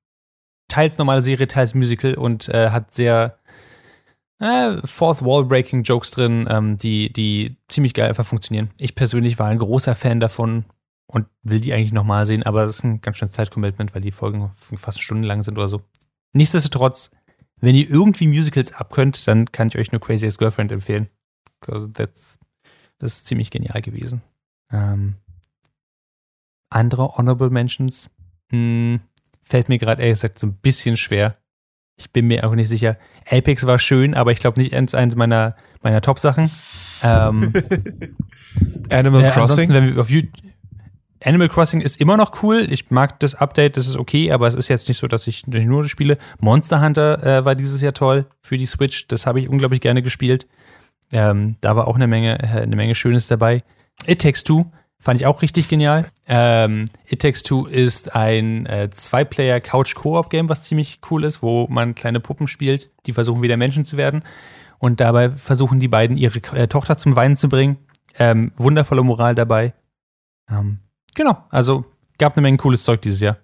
[0.67, 3.37] teils normale Serie, teils Musical und äh, hat sehr
[4.41, 8.71] äh, Fourth Wall Breaking Jokes drin, ähm, die, die ziemlich geil einfach funktionieren.
[8.77, 10.65] Ich persönlich war ein großer Fan davon
[11.05, 14.11] und will die eigentlich nochmal sehen, aber es ist ein ganz schönes Zeitcommitment, weil die
[14.11, 15.81] Folgen fast eine Stunde lang sind oder so.
[16.33, 17.11] Nichtsdestotrotz,
[17.59, 21.09] wenn ihr irgendwie Musicals abkönnt, dann kann ich euch nur Crazy Girlfriend empfehlen.
[21.59, 22.39] Because that's,
[22.97, 24.23] das ist ziemlich genial gewesen.
[24.71, 25.15] Ähm,
[26.69, 28.09] andere Honorable Mentions
[28.51, 28.99] mh,
[29.43, 31.37] fällt mir gerade ehrlich gesagt so ein bisschen schwer.
[31.97, 32.97] Ich bin mir auch nicht sicher.
[33.29, 36.49] Apex war schön, aber ich glaube nicht eins eins meiner, meiner Top-Sachen.
[37.03, 37.53] Ähm,
[38.89, 39.69] Animal äh, Crossing.
[39.69, 40.33] wenn wir auf YouTube
[41.23, 42.67] Animal Crossing ist immer noch cool.
[42.69, 45.45] Ich mag das Update, das ist okay, aber es ist jetzt nicht so, dass ich
[45.45, 46.17] nur spiele.
[46.39, 49.07] Monster Hunter äh, war dieses Jahr toll für die Switch.
[49.07, 50.47] Das habe ich unglaublich gerne gespielt.
[51.11, 53.63] Ähm, da war auch eine Menge, äh, eine Menge Schönes dabei.
[54.07, 54.65] It Takes Two
[55.01, 56.05] fand ich auch richtig genial.
[56.27, 62.19] Ähm, It Takes Two ist ein äh, Zwei-Player-Couch-Koop-Game, was ziemlich cool ist, wo man kleine
[62.19, 64.23] Puppen spielt, die versuchen wieder Menschen zu werden.
[64.77, 67.77] Und dabei versuchen die beiden ihre äh, Tochter zum Weinen zu bringen.
[68.17, 69.73] Ähm, wundervolle Moral dabei.
[70.49, 70.79] Ähm,
[71.15, 71.85] genau, also
[72.19, 73.37] gab eine Menge cooles Zeug dieses Jahr.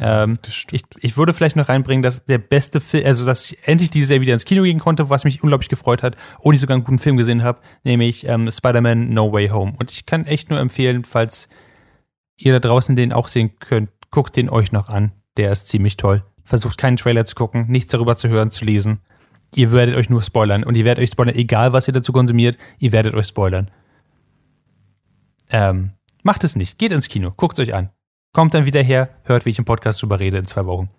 [0.00, 0.38] Ähm,
[0.70, 4.10] ich, ich würde vielleicht noch reinbringen, dass der beste Film, also dass ich endlich dieses
[4.10, 6.84] Jahr wieder ins Kino gehen konnte, was mich unglaublich gefreut hat und ich sogar einen
[6.84, 9.74] guten Film gesehen habe, nämlich ähm, Spider-Man No Way Home.
[9.78, 11.48] Und ich kann echt nur empfehlen, falls
[12.36, 15.12] ihr da draußen den auch sehen könnt, guckt den euch noch an.
[15.36, 16.22] Der ist ziemlich toll.
[16.44, 19.00] Versucht keinen Trailer zu gucken, nichts darüber zu hören, zu lesen.
[19.54, 22.58] Ihr werdet euch nur spoilern und ihr werdet euch spoilern, egal was ihr dazu konsumiert,
[22.78, 23.70] ihr werdet euch spoilern.
[25.50, 25.92] Ähm,
[26.22, 26.78] macht es nicht.
[26.78, 27.90] Geht ins Kino, guckt es euch an.
[28.36, 30.90] Kommt dann wieder her, hört, wie ich im Podcast drüber rede in zwei Wochen.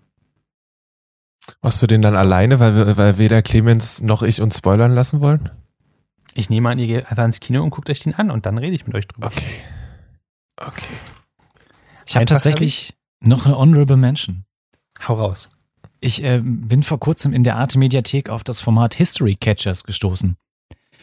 [1.62, 5.20] Machst du den dann alleine, weil, wir- weil weder Clemens noch ich uns spoilern lassen
[5.22, 5.52] wollen?
[6.34, 8.58] Ich nehme an, ihr geht einfach ins Kino und guckt euch den an und dann
[8.58, 9.28] rede ich mit euch drüber.
[9.28, 9.46] Okay.
[10.60, 10.94] Okay.
[12.08, 14.46] Ich habe tatsächlich noch eine Honorable Mention.
[15.08, 15.52] Hau raus.
[16.00, 20.38] Ich äh, bin vor kurzem in der Arte Mediathek auf das Format History Catchers gestoßen.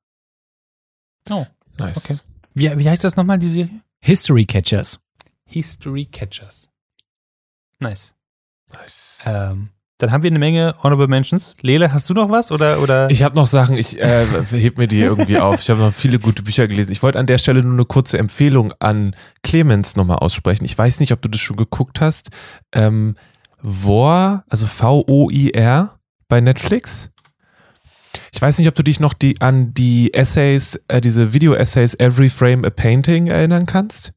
[1.78, 2.10] Nice.
[2.10, 2.20] Okay.
[2.54, 3.82] Wie, wie heißt das nochmal, die Serie?
[4.02, 5.00] History Catchers.
[5.46, 6.70] History Catchers.
[7.80, 8.16] Nice.
[8.74, 9.24] nice.
[9.26, 9.70] Ähm,
[10.00, 11.56] dann haben wir eine Menge Honorable Mentions.
[11.62, 12.54] Lele, hast du noch was?
[12.54, 13.10] Oder, oder?
[13.12, 15.62] Ich habe noch Sachen, ich äh, heb mir die irgendwie auf.
[15.62, 16.92] Ich habe noch viele gute Bücher gelesen.
[16.94, 20.64] Ich wollte an der Stelle nur eine kurze Empfehlung an Clemens nochmal aussprechen.
[20.64, 22.30] Ich weiß nicht, ob du das schon geguckt hast.
[22.72, 23.16] Ähm,
[23.62, 27.10] Vor, also V-O-I-R bei Netflix.
[28.34, 32.30] Ich weiß nicht, ob du dich noch die, an die Essays, äh, diese Video-Essays Every
[32.30, 34.14] Frame a Painting erinnern kannst.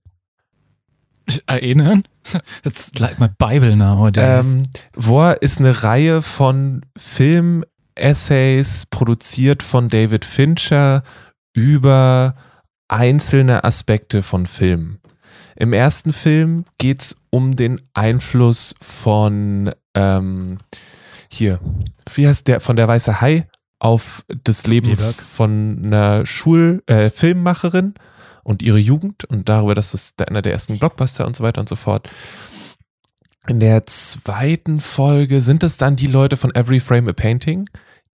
[1.47, 2.05] Erinnern?
[2.63, 4.45] That's like my Bible nowadays.
[4.45, 4.63] Ähm,
[4.97, 11.03] Vor ist eine Reihe von Film-Essays produziert von David Fincher
[11.55, 12.35] über
[12.89, 14.99] einzelne Aspekte von Filmen.
[15.57, 20.59] Im ersten Film geht es um den Einfluss von ähm,
[21.31, 21.61] hier,
[22.15, 23.49] wie heißt der, von der Weiße Hai
[23.79, 25.15] auf das Leben Spielberg.
[25.15, 27.95] von einer Schul äh, Filmmacherin.
[28.45, 31.69] Und ihre Jugend und darüber, dass es einer der ersten Blockbuster und so weiter und
[31.69, 32.09] so fort.
[33.49, 37.69] In der zweiten Folge sind es dann die Leute von Every Frame a Painting,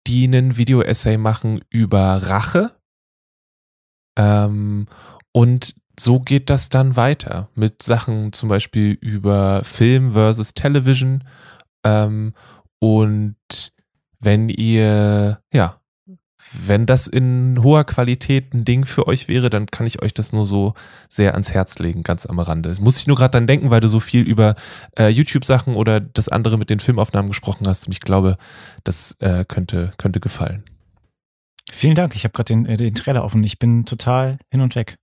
[0.07, 2.71] die einen Video-Essay machen über Rache.
[4.17, 4.87] Ähm,
[5.33, 11.25] und so geht das dann weiter mit Sachen zum Beispiel über Film versus Television.
[11.85, 12.33] Ähm,
[12.79, 13.73] und
[14.21, 15.78] wenn ihr, ja,
[16.53, 20.33] wenn das in hoher Qualität ein Ding für euch wäre, dann kann ich euch das
[20.33, 20.75] nur so
[21.09, 22.69] sehr ans Herz legen, ganz am Rande.
[22.69, 24.55] Das muss ich nur gerade dann denken, weil du so viel über
[24.99, 28.37] äh, YouTube-Sachen oder das andere mit den Filmaufnahmen gesprochen hast und ich glaube,
[28.85, 30.65] das äh, könnte, könnte gefallen.
[31.71, 32.15] Vielen Dank.
[32.15, 33.43] Ich habe gerade den, äh, den Trailer offen.
[33.45, 34.99] Ich bin total hin und weg.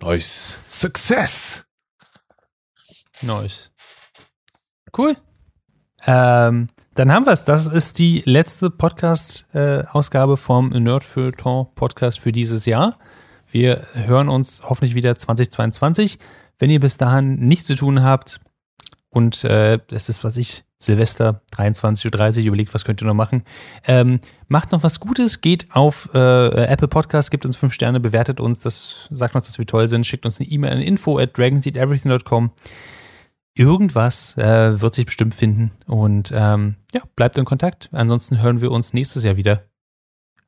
[0.00, 0.60] Nice.
[0.68, 1.64] Success!
[3.22, 3.72] Nice.
[4.96, 5.16] Cool.
[6.06, 7.44] Ähm, dann haben wir es.
[7.44, 12.98] Das ist die letzte Podcast-Ausgabe vom Nerdfeuilleton Podcast für dieses Jahr.
[13.50, 16.18] Wir hören uns hoffentlich wieder 2022.
[16.58, 18.40] Wenn ihr bis dahin nichts zu tun habt
[19.10, 23.42] und äh, das ist, was ich, Silvester 23.30 Uhr überlegt, was könnt ihr noch machen,
[23.86, 28.38] ähm, macht noch was Gutes, geht auf äh, Apple Podcast, gibt uns fünf Sterne, bewertet
[28.38, 31.38] uns, das sagt uns, dass wir toll sind, schickt uns eine E-Mail an info at
[31.38, 32.50] dragonseedeverything.com
[33.54, 35.72] irgendwas äh, wird sich bestimmt finden.
[35.86, 37.88] Und ähm, ja, bleibt in Kontakt.
[37.92, 39.64] Ansonsten hören wir uns nächstes Jahr wieder.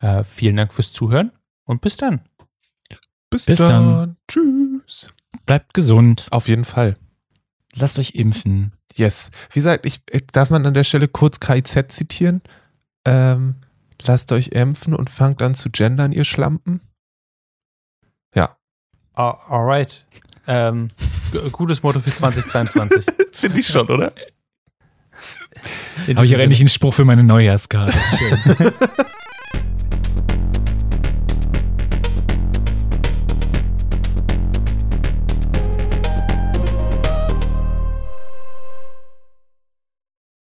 [0.00, 1.32] Äh, vielen Dank fürs Zuhören
[1.64, 2.20] und bis dann.
[3.30, 3.68] Bis, Bis dann.
[3.68, 4.16] dann.
[4.28, 5.08] Tschüss.
[5.46, 6.26] Bleibt gesund.
[6.30, 6.96] Auf jeden Fall.
[7.74, 8.72] Lasst euch impfen.
[8.94, 9.30] Yes.
[9.50, 12.40] Wie gesagt, ich, ich- darf man an der Stelle kurz KIZ zitieren?
[13.04, 13.56] Ähm,
[14.02, 16.80] lasst euch impfen und fangt an zu gendern, ihr Schlampen.
[19.18, 20.04] Uh, alright.
[20.46, 20.90] Ähm,
[21.52, 23.04] gutes Motto für 2022.
[23.32, 24.12] Finde ich schon, oder?
[26.14, 27.94] Habe ich auch endlich einen Spruch für meine Neujahrskarte.
[28.18, 28.72] Schön.